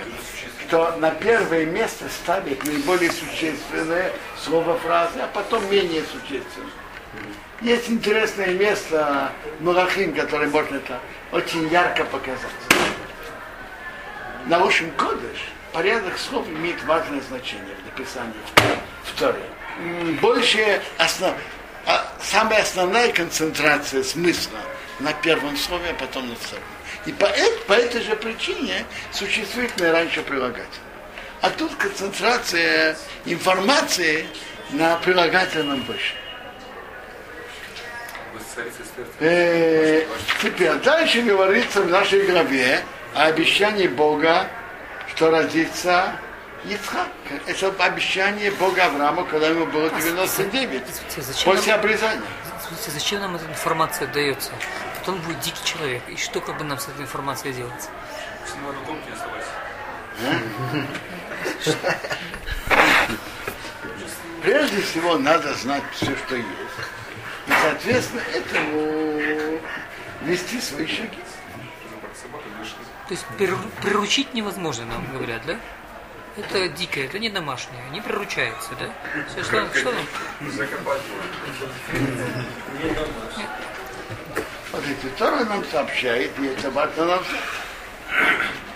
что 0.69 0.97
на 0.99 1.11
первое 1.13 1.65
место 1.65 2.05
ставить 2.23 2.63
наиболее 2.65 3.11
существенное 3.13 4.13
слово 4.45 4.77
фразы, 4.79 5.21
а 5.21 5.29
потом 5.33 5.63
менее 5.71 6.03
существенное. 6.03 6.69
Есть 7.63 7.89
интересное 7.89 8.49
место 8.55 9.31
Мурахим, 9.61 10.13
которое 10.15 10.49
можно 10.49 10.77
это 10.77 10.99
очень 11.31 11.69
ярко 11.69 12.05
показать. 12.05 12.51
На 14.47 14.59
Рошен 14.59 14.91
Кодеш 14.93 15.39
порядок 15.73 16.19
слов 16.19 16.49
имеет 16.49 16.83
важное 16.85 17.21
значение 17.21 17.77
в 17.77 17.85
написании 17.87 18.35
в 19.05 19.19
Торе. 19.19 19.41
М, 19.79 20.17
Больше 20.17 20.83
основ... 20.99 21.35
а, 21.87 22.05
самая 22.21 22.63
основная 22.63 23.13
концентрация 23.13 24.03
смысла 24.03 24.59
на 24.99 25.13
первом 25.13 25.57
слове, 25.57 25.91
а 25.91 25.95
потом 25.95 26.29
на 26.31 26.35
втором. 26.35 26.65
И 27.07 27.13
по, 27.13 27.29
по 27.69 27.73
этой 27.75 28.03
же 28.03 28.17
причине 28.17 28.85
существительное 29.13 29.93
раньше 29.93 30.23
прилагательное. 30.23 30.67
А 31.41 31.51
тут 31.51 31.75
концентрация 31.77 32.97
информации 33.25 34.27
на 34.71 34.97
прилагательном 34.97 35.83
выше. 35.85 36.15
Вы 38.33 38.41
с 38.41 38.42
царицей 38.42 38.42
Эстер. 38.42 38.42
Э, 39.21 40.05
теперь 40.41 40.75
дальше 40.75 41.23
говорится 41.23 41.83
в 41.83 41.89
нашей 41.89 42.27
главе 42.27 42.85
о 43.15 43.25
обещании 43.25 43.89
Бога, 43.89 44.47
что 45.15 45.31
родится 45.31 46.15
Ицхак. 46.65 47.09
Это 47.47 47.85
обещание 47.85 48.51
Бога 48.53 48.87
Аврааму, 48.87 49.25
когда 49.25 49.49
ему 49.49 49.67
было 49.67 49.91
99, 49.91 50.83
Смотрите, 50.87 51.23
зачем 51.23 51.53
после 51.53 51.75
обрезания. 51.75 52.23
зачем 52.87 53.21
нам 53.21 53.37
эта 53.37 53.47
информация 53.47 54.07
дается? 54.09 54.53
Вот 55.01 55.15
он 55.15 55.21
будет 55.23 55.41
дикий 55.41 55.65
человек. 55.65 56.03
И 56.09 56.17
что 56.17 56.41
как 56.41 56.59
бы 56.59 56.65
нам 56.65 56.79
с 56.79 56.89
этой 56.89 57.03
информацией 57.03 57.55
делать? 57.55 57.89
Прежде 64.43 64.83
всего 64.83 65.19
надо 65.19 65.55
знать 65.55 65.83
все, 65.93 66.17
что 66.17 66.37
есть. 66.37 66.49
И, 67.47 67.51
соответственно, 67.63 68.23
этому 68.35 69.59
вести 70.23 70.61
свои 70.61 70.87
шаги. 70.87 71.19
То 73.09 73.15
есть 73.15 73.27
приру- 73.39 73.59
приручить 73.83 74.33
невозможно, 74.35 74.85
нам 74.87 75.07
говорят, 75.13 75.43
да? 75.47 75.57
Это 76.37 76.69
дикое, 76.69 77.05
это 77.07 77.19
не 77.19 77.29
домашнее, 77.29 77.83
не 77.91 78.01
приручается, 78.01 78.71
да? 78.81 78.87
Всё, 79.29 79.43
Что, 79.45 79.79
что 79.79 79.93
нам? 79.93 80.07
Смотрите, 84.71 85.09
Тора 85.19 85.45
нам 85.45 85.65
сообщает, 85.71 86.31
и 86.39 86.47
это 86.47 86.71
важно 86.71 87.05
нам 87.05 87.21
знать. 87.25 87.41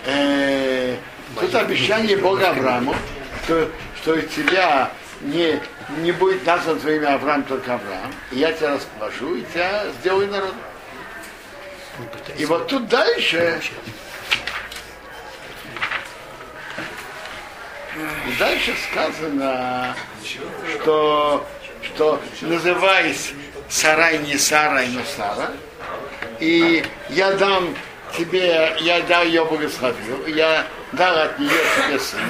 Э, 0.05 0.97
Тут 1.39 1.55
обещание 1.55 2.17
Бога 2.17 2.49
Аврааму, 2.51 2.95
что, 3.43 3.69
что 4.01 4.15
из 4.15 4.29
тебя 4.33 4.91
не, 5.21 5.59
не 5.99 6.11
будет 6.11 6.45
назван 6.45 6.79
твое 6.79 6.97
имя 6.97 7.15
Авраам, 7.15 7.43
только 7.43 7.75
Авраам. 7.75 8.13
И 8.31 8.39
я 8.39 8.51
тебя 8.53 8.75
расположу, 8.75 9.35
и 9.35 9.43
тебя 9.43 9.85
сделаю 9.99 10.27
народом. 10.29 10.55
И 12.37 12.45
вот 12.45 12.67
тут 12.67 12.87
дальше 12.87 13.59
И 18.27 18.31
дальше 18.37 18.75
сказано, 18.91 19.95
что, 20.75 21.47
что 21.81 22.21
называясь 22.41 23.33
Сарай 23.69 24.19
не 24.19 24.37
Сарай, 24.37 24.87
но 24.89 25.01
Сара, 25.15 25.51
и 26.39 26.85
я 27.09 27.31
дам 27.33 27.75
тебе, 28.15 28.75
я 28.81 29.01
дал 29.01 29.23
ее 29.23 29.45
благословил, 29.45 30.27
я 30.27 30.67
дал 30.91 31.17
от 31.17 31.39
нее 31.39 31.59
тебе 31.87 31.99
сына. 31.99 32.23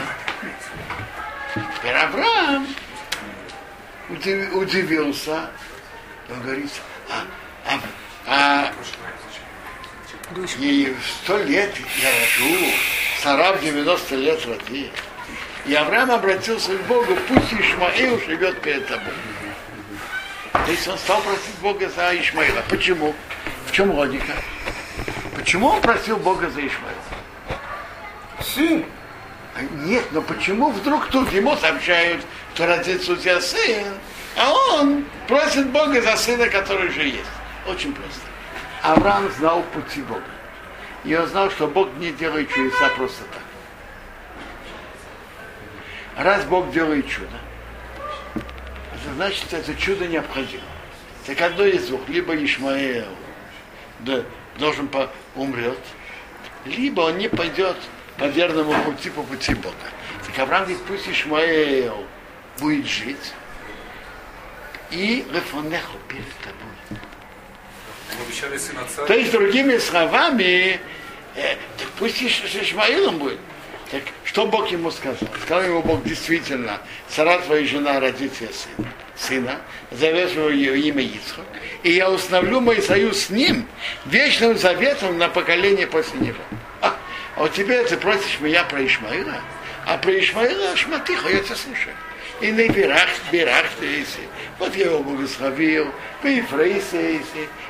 Теперь 1.78 1.96
Авраам 1.96 2.68
удив- 4.10 4.52
удивился, 4.56 5.48
он 6.28 6.42
говорит, 6.42 6.72
а, 7.08 7.24
а, 7.68 7.80
а 8.26 8.74
ей 10.58 10.96
сто 11.22 11.38
лет 11.44 11.72
я 12.02 12.10
рожу, 12.10 12.74
Сара 13.22 13.54
в 13.54 13.62
90 13.62 14.16
лет 14.16 14.46
родит. 14.48 14.92
И 15.68 15.76
Авраам 15.76 16.12
обратился 16.12 16.76
к 16.76 16.82
Богу, 16.88 17.16
пусть 17.28 17.54
Ишмаил 17.54 18.20
живет 18.22 18.60
перед 18.62 18.88
тобой. 18.88 19.14
То 20.54 20.72
есть 20.72 20.88
он 20.88 20.98
стал 20.98 21.22
просить 21.22 21.56
Бога 21.62 21.90
за 21.90 22.20
Ишмаила. 22.20 22.64
Почему? 22.70 23.14
В 23.68 23.72
чем 23.72 23.92
логика? 23.92 24.34
Почему 25.36 25.68
он 25.68 25.82
просил 25.82 26.18
Бога 26.18 26.50
за 26.50 26.62
Ишмаила? 26.66 27.02
Сын. 28.42 28.86
Нет, 29.86 30.06
но 30.12 30.22
почему 30.22 30.70
вдруг 30.72 31.08
тут 31.08 31.32
ему 31.32 31.56
сообщают, 31.56 32.24
что 32.54 32.68
родится 32.68 33.14
у 33.14 33.16
тебя 33.16 33.42
сын, 33.42 33.94
а 34.36 34.54
он 34.74 35.06
просит 35.28 35.70
Бога 35.70 36.02
за 36.02 36.16
сына, 36.16 36.48
который 36.48 36.90
уже 36.90 37.08
есть? 37.08 37.26
Очень 37.68 37.94
просто. 37.94 38.22
Авраам 38.84 39.30
знал 39.32 39.64
пути 39.74 40.02
Бога. 40.02 40.24
И 41.04 41.16
он 41.16 41.28
знал, 41.28 41.50
что 41.52 41.68
Бог 41.68 41.90
не 41.98 42.12
делает 42.12 42.50
чудеса 42.50 42.90
просто 42.90 43.24
так. 43.24 43.42
Раз 46.26 46.44
Бог 46.46 46.72
делает 46.72 47.08
чудо, 47.08 47.38
это 48.36 49.14
значит, 49.16 49.54
это 49.54 49.76
чудо 49.76 50.08
необходимо. 50.08 50.64
Так 51.26 51.42
одно 51.42 51.66
из 51.66 51.88
двух. 51.88 52.08
Либо 52.10 52.36
Ишмаэл 52.36 53.06
да, 54.00 54.24
должен 54.58 54.88
по, 54.88 55.10
умрет, 55.36 55.78
либо 56.66 57.02
он 57.02 57.18
не 57.18 57.28
пойдет 57.30 57.78
по 58.18 58.26
верному 58.26 58.74
пути, 58.84 59.10
по 59.10 59.24
пути 59.24 59.54
Бога. 59.54 59.76
Так 60.26 60.40
Авраам 60.40 60.64
говорит, 60.64 60.84
пусть 60.88 61.08
Ишмаэл 61.08 62.06
будет 62.60 62.86
жить, 62.86 63.34
и 64.92 65.26
Лефонеху 65.32 65.98
перед 66.08 66.26
тобой. 66.40 67.02
То 69.08 69.14
есть, 69.14 69.32
другими 69.32 69.78
словами, 69.78 70.80
э, 71.36 71.56
так 71.78 71.88
пусть 72.00 72.18
с 72.18 72.56
Ишмаилом 72.56 73.20
будет. 73.20 73.40
Так 73.92 74.04
что 74.26 74.46
Бог 74.48 74.70
ему 74.70 74.92
сказал? 74.92 75.18
Сказал 75.44 75.64
ему 75.64 75.82
Бог 75.82 76.04
действительно, 76.04 76.82
Сара 77.08 77.40
твоя 77.40 77.66
жена 77.66 78.00
родит 78.00 78.38
тебе 78.38 78.50
сына, 78.50 78.92
сына, 79.16 79.62
зовешь 79.92 80.32
его 80.32 80.50
ее 80.50 80.78
имя 80.80 81.04
Ицхак, 81.04 81.46
и 81.84 81.92
я 81.92 82.10
установлю 82.12 82.60
мой 82.60 82.82
союз 82.82 83.26
с 83.26 83.30
ним 83.30 83.66
вечным 84.06 84.58
заветом 84.58 85.18
на 85.18 85.30
поколение 85.30 85.88
после 85.88 86.20
него. 86.20 86.44
А, 87.38 87.42
вот 87.42 87.54
теперь 87.54 87.86
ты 87.86 87.98
просишь 87.98 88.40
меня 88.40 88.64
про 88.64 88.84
Ишмаила, 88.84 89.40
а 89.86 89.98
про 90.00 90.20
Ишмаила 90.20 90.76
Шматиха 90.76 91.30
я 91.30 91.40
тебя 91.40 91.56
слушаю. 91.56 91.96
И 92.42 92.52
на 92.52 92.68
Бирах, 92.68 93.10
Бирах 93.32 93.66
Вот 94.60 94.76
я 94.76 94.86
его 94.86 95.00
благословил, 95.00 95.88
в 96.22 96.28
Ефрейсе, 96.28 97.22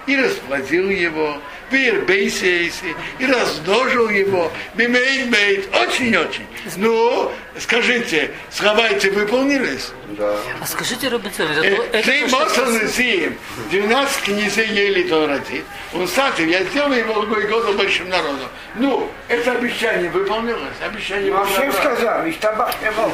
и 0.05 0.15
расплодил 0.15 0.89
его, 0.89 1.41
в 1.69 1.73
Ирбейсе, 1.73 2.71
и 3.19 3.25
размножил 3.25 4.09
его, 4.09 4.51
бимейт-мейт, 4.75 5.73
очень-очень. 5.75 6.47
Ну, 6.77 7.31
скажите, 7.59 8.31
слова 8.51 8.87
эти 8.89 9.07
выполнились? 9.07 9.91
А 10.19 10.65
скажите, 10.65 11.09
Робинсон, 11.09 11.47
это, 11.51 11.65
Э, 11.65 11.75
то- 11.75 11.97
это 11.97 12.05
Ты 12.11 12.27
Мосан 12.27 12.87
Зием, 12.87 13.37
12 13.71 14.21
князей 14.23 14.67
Елит 14.67 15.11
он 15.11 15.29
родит. 15.29 15.65
Он 15.93 16.07
статуй, 16.07 16.49
я 16.49 16.63
сделал 16.65 16.91
его 16.93 17.13
другой 17.21 17.47
год 17.47 17.75
большим 17.75 18.09
народом. 18.09 18.47
Ну, 18.75 19.09
это 19.27 19.51
обещание 19.53 20.09
выполнилось. 20.09 20.75
Обещание 20.83 21.31
Ну, 21.31 21.41
а 21.41 21.45
всем 21.45 21.67
выполнилось. 21.67 21.97
сказал, 21.99 22.25
и 22.25 22.31
табак 22.33 22.75
не 22.81 22.91
был. 22.91 23.11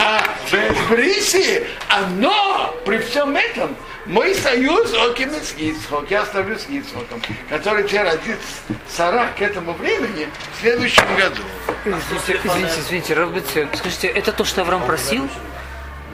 А 0.00 0.22
в 0.50 0.90
Брисе, 0.90 1.66
оно, 1.88 2.74
при 2.84 2.98
всем 2.98 3.36
этом, 3.36 3.76
мой 4.06 4.34
союз 4.34 4.92
Оким 4.94 5.30
и 5.30 5.40
с 5.40 5.54
Ицхок, 5.56 6.10
я 6.10 6.22
оставлю 6.22 6.58
с 6.58 6.66
Ицхоком, 6.68 7.22
который 7.48 7.84
тебе 7.84 8.02
родит 8.02 8.38
Сара 8.88 9.28
к 9.38 9.40
этому 9.42 9.72
времени 9.74 10.28
в 10.56 10.60
следующем 10.60 11.04
году. 11.16 11.42
Извините, 11.86 12.40
извините, 12.44 12.74
извините, 12.80 13.14
Робинсон, 13.14 13.63
скажите, 13.74 14.08
это 14.08 14.32
то, 14.32 14.44
что 14.44 14.62
Авраам 14.62 14.84
просил? 14.84 15.28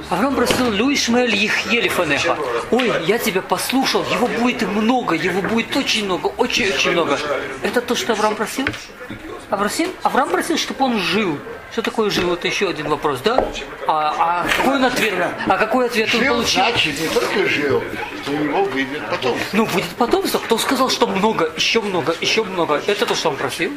Авраам 0.08 0.34
просил 0.34 0.70
Лю 0.70 0.92
Ишмаэль 0.92 1.34
Ехьели 1.34 1.88
Фанеха. 1.88 2.36
Ой, 2.70 2.92
я 3.06 3.18
тебя 3.18 3.42
послушал, 3.42 4.04
его 4.10 4.26
будет 4.26 4.62
много, 4.62 5.14
его 5.14 5.42
будет 5.42 5.76
очень 5.76 6.04
много, 6.06 6.28
очень-очень 6.28 6.92
много. 6.92 7.18
Это 7.62 7.80
то, 7.80 7.94
что 7.94 8.12
Авраам 8.12 8.34
просил? 8.34 8.66
Авраам, 9.50 9.72
Авраам 10.02 10.30
просил, 10.30 10.56
чтобы 10.56 10.84
он 10.84 10.98
жил. 10.98 11.38
Что 11.72 11.82
такое 11.82 12.10
жил? 12.10 12.32
Это 12.34 12.48
еще 12.48 12.68
один 12.68 12.88
вопрос, 12.88 13.20
да? 13.20 13.44
А, 13.86 14.14
а 14.18 14.46
какой 14.56 14.76
он 14.76 14.84
ответ? 14.84 15.14
А 15.46 15.56
какой 15.56 15.86
ответ 15.86 16.12
он 16.12 16.20
Жил, 16.20 16.34
получил? 16.34 16.62
значит, 16.64 17.00
не 17.00 17.08
только 17.08 17.48
жил, 17.48 17.82
что 18.22 18.32
у 18.32 18.36
него 18.36 18.64
выйдет 18.64 19.02
потом. 19.08 19.38
Ну, 19.52 19.66
будет 19.66 19.84
потомство. 19.96 20.38
Кто 20.38 20.58
сказал, 20.58 20.90
что 20.90 21.06
много, 21.06 21.52
еще 21.56 21.80
много, 21.80 22.16
еще 22.20 22.42
много? 22.42 22.82
Это 22.86 23.06
то, 23.06 23.14
что 23.14 23.30
он 23.30 23.36
просил? 23.36 23.72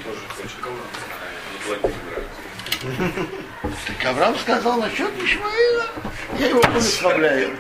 Так 3.88 4.06
Авраам 4.06 4.38
сказал 4.38 4.78
насчет 4.80 5.12
Ишмаила. 5.22 5.86
Я 6.40 6.48
его 6.48 6.62
благословляю. 6.62 7.58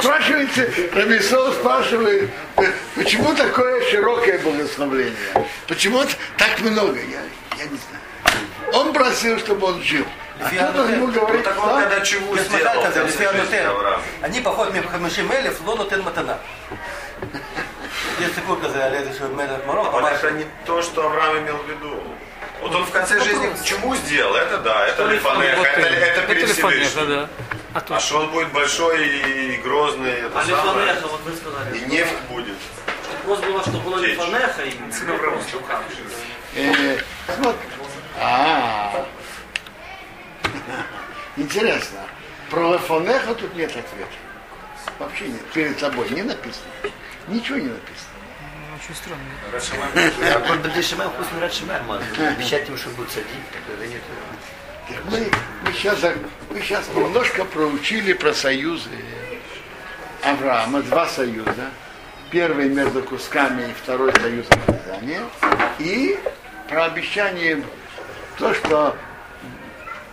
Спрашиваете, 0.00 0.90
Рамисол 0.92 1.52
спрашивает, 1.52 2.30
почему 2.94 3.34
такое 3.34 3.82
широкое 3.90 4.38
благословление? 4.38 5.16
Почему 5.66 6.02
так 6.36 6.60
много? 6.60 6.98
Я, 6.98 7.22
я 7.58 7.64
не 7.64 7.78
знаю. 7.78 8.44
Он 8.74 8.92
просил, 8.92 9.38
чтобы 9.38 9.66
он 9.66 9.82
жил. 9.82 10.04
А 10.40 10.48
кто-то 10.48 10.90
ему 10.92 11.08
говорит, 11.08 11.44
Так 11.44 11.62
он 11.62 11.82
когда 11.82 12.00
чего 12.00 12.36
Я 12.36 12.44
сделал? 12.44 13.86
Они 14.22 14.40
походят 14.40 14.72
мне 14.72 14.82
хамишим 14.82 15.30
элев, 15.32 15.58
но 15.64 15.76
нотен 15.76 16.02
матана. 16.02 16.38
Есть 18.20 18.34
такой 18.34 18.60
казаль, 18.60 18.94
это 18.94 19.12
что 19.14 19.28
Мелет 19.28 19.66
Моро, 19.66 19.84
Но 19.84 20.08
это 20.08 20.30
не 20.32 20.46
то, 20.64 20.82
что 20.82 21.06
Авраам 21.06 21.38
имел 21.38 21.56
в 21.56 21.68
виду. 21.68 22.02
Вот 22.60 22.74
он 22.74 22.84
в 22.84 22.90
конце 22.90 23.22
жизни 23.22 23.50
чему 23.64 23.96
сделал? 23.96 24.34
Это 24.36 24.58
да, 24.58 24.86
это 24.86 25.06
лифанеха, 25.06 25.56
Вот 25.58 25.66
это, 25.66 25.80
это 25.86 26.22
перед 26.26 26.48
Всевышним. 26.50 27.08
да. 27.08 27.28
А 27.72 27.82
А 27.88 28.00
что 28.00 28.18
он 28.20 28.30
будет 28.30 28.52
большой 28.52 29.06
и 29.08 29.56
грозный, 29.58 30.10
это 30.12 30.38
А 30.40 30.44
самое. 30.44 30.86
лифанеха, 30.86 31.06
вот 31.08 31.20
вы 31.22 31.36
сказали. 31.36 31.78
И 31.78 31.84
нефть 31.86 32.14
будет. 32.28 32.56
Вопрос 33.24 33.40
было, 33.40 33.62
что 33.62 33.70
было 33.80 34.00
Течь. 34.00 34.10
лифанеха 34.10 34.62
и 34.62 34.74
э, 36.54 36.98
смотри. 37.36 37.58
А, 38.18 39.06
интересно. 41.36 42.00
Про 42.50 42.72
Лефонеха 42.74 43.34
тут 43.34 43.54
нет 43.54 43.70
ответа. 43.70 44.10
Вообще 44.98 45.28
нет. 45.28 45.44
Перед 45.52 45.78
собой 45.78 46.08
не 46.10 46.22
написано. 46.22 46.64
Ничего 47.28 47.58
не 47.58 47.68
написано. 47.68 48.09
Очень. 49.54 50.32
А 50.32 50.56
Бадышимаем 50.56 51.10
вкусно 51.10 51.36
нравится 51.36 51.60
Шимаем. 51.60 51.84
Обещать 51.90 52.68
им, 52.68 52.76
что 52.76 52.90
будут 52.90 53.10
садить. 53.10 53.28
тогда 53.66 53.86
нет. 53.86 54.02
Мы, 55.04 55.30
мы, 55.64 55.72
сейчас, 55.72 55.98
мы 56.50 56.60
сейчас 56.60 56.88
немножко 56.94 57.44
проучили 57.44 58.12
про 58.12 58.32
союзы 58.34 58.90
Авраама, 60.22 60.82
два 60.82 61.06
союза. 61.06 61.70
Первый 62.30 62.68
между 62.68 63.02
кусками 63.02 63.70
и 63.70 63.72
второй 63.72 64.12
союз 64.14 64.46
обрезания. 64.50 65.22
И 65.78 66.18
про 66.68 66.86
обещание, 66.86 67.62
то, 68.38 68.54
что 68.54 68.96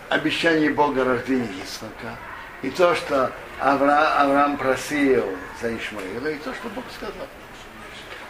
обещание 0.09 0.69
Бога 0.69 1.03
рождения 1.03 1.49
Исаака. 1.63 2.17
И 2.63 2.69
то, 2.71 2.95
что 2.95 3.31
Авра, 3.59 4.19
Авраам 4.19 4.57
просил 4.57 5.25
за 5.61 5.75
Ишмаила, 5.75 6.27
и 6.27 6.37
то, 6.37 6.53
что 6.53 6.69
Бог 6.69 6.83
сказал. 6.95 7.27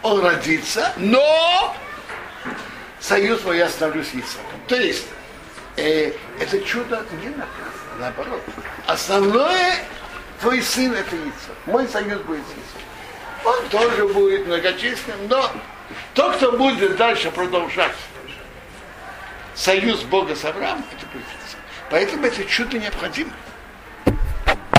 Он 0.02 0.24
родится, 0.24 0.92
но 0.96 1.76
союз 3.00 3.42
мой 3.44 3.58
я 3.58 3.66
оставлю 3.66 4.04
с 4.04 4.08
Исааком. 4.08 4.60
То 4.68 4.76
есть, 4.76 5.06
э, 5.76 6.12
это 6.38 6.60
чудо 6.60 7.04
не 7.20 7.28
напрасно, 7.28 7.98
наоборот. 7.98 8.40
Основное, 8.86 9.76
твой 10.40 10.62
сын 10.62 10.92
это 10.92 11.16
Исаак. 11.16 11.56
Мой 11.66 11.88
союз 11.88 12.20
будет 12.22 12.42
с 12.42 12.50
Исааком. 12.50 12.82
Он 13.44 13.68
тоже 13.68 14.08
будет 14.08 14.46
многочисленным, 14.46 15.28
но 15.28 15.50
тот, 16.14 16.36
кто 16.36 16.52
будет 16.52 16.96
дальше 16.96 17.30
продолжать 17.30 17.96
союз 19.54 20.02
Бога 20.02 20.36
с 20.36 20.44
Авраамом, 20.44 20.84
это 20.96 21.06
будет 21.06 21.24
Исаак. 21.24 21.62
Поэтому 21.90 22.26
это 22.26 22.44
чудо 22.44 22.78
необходимо. 22.78 23.32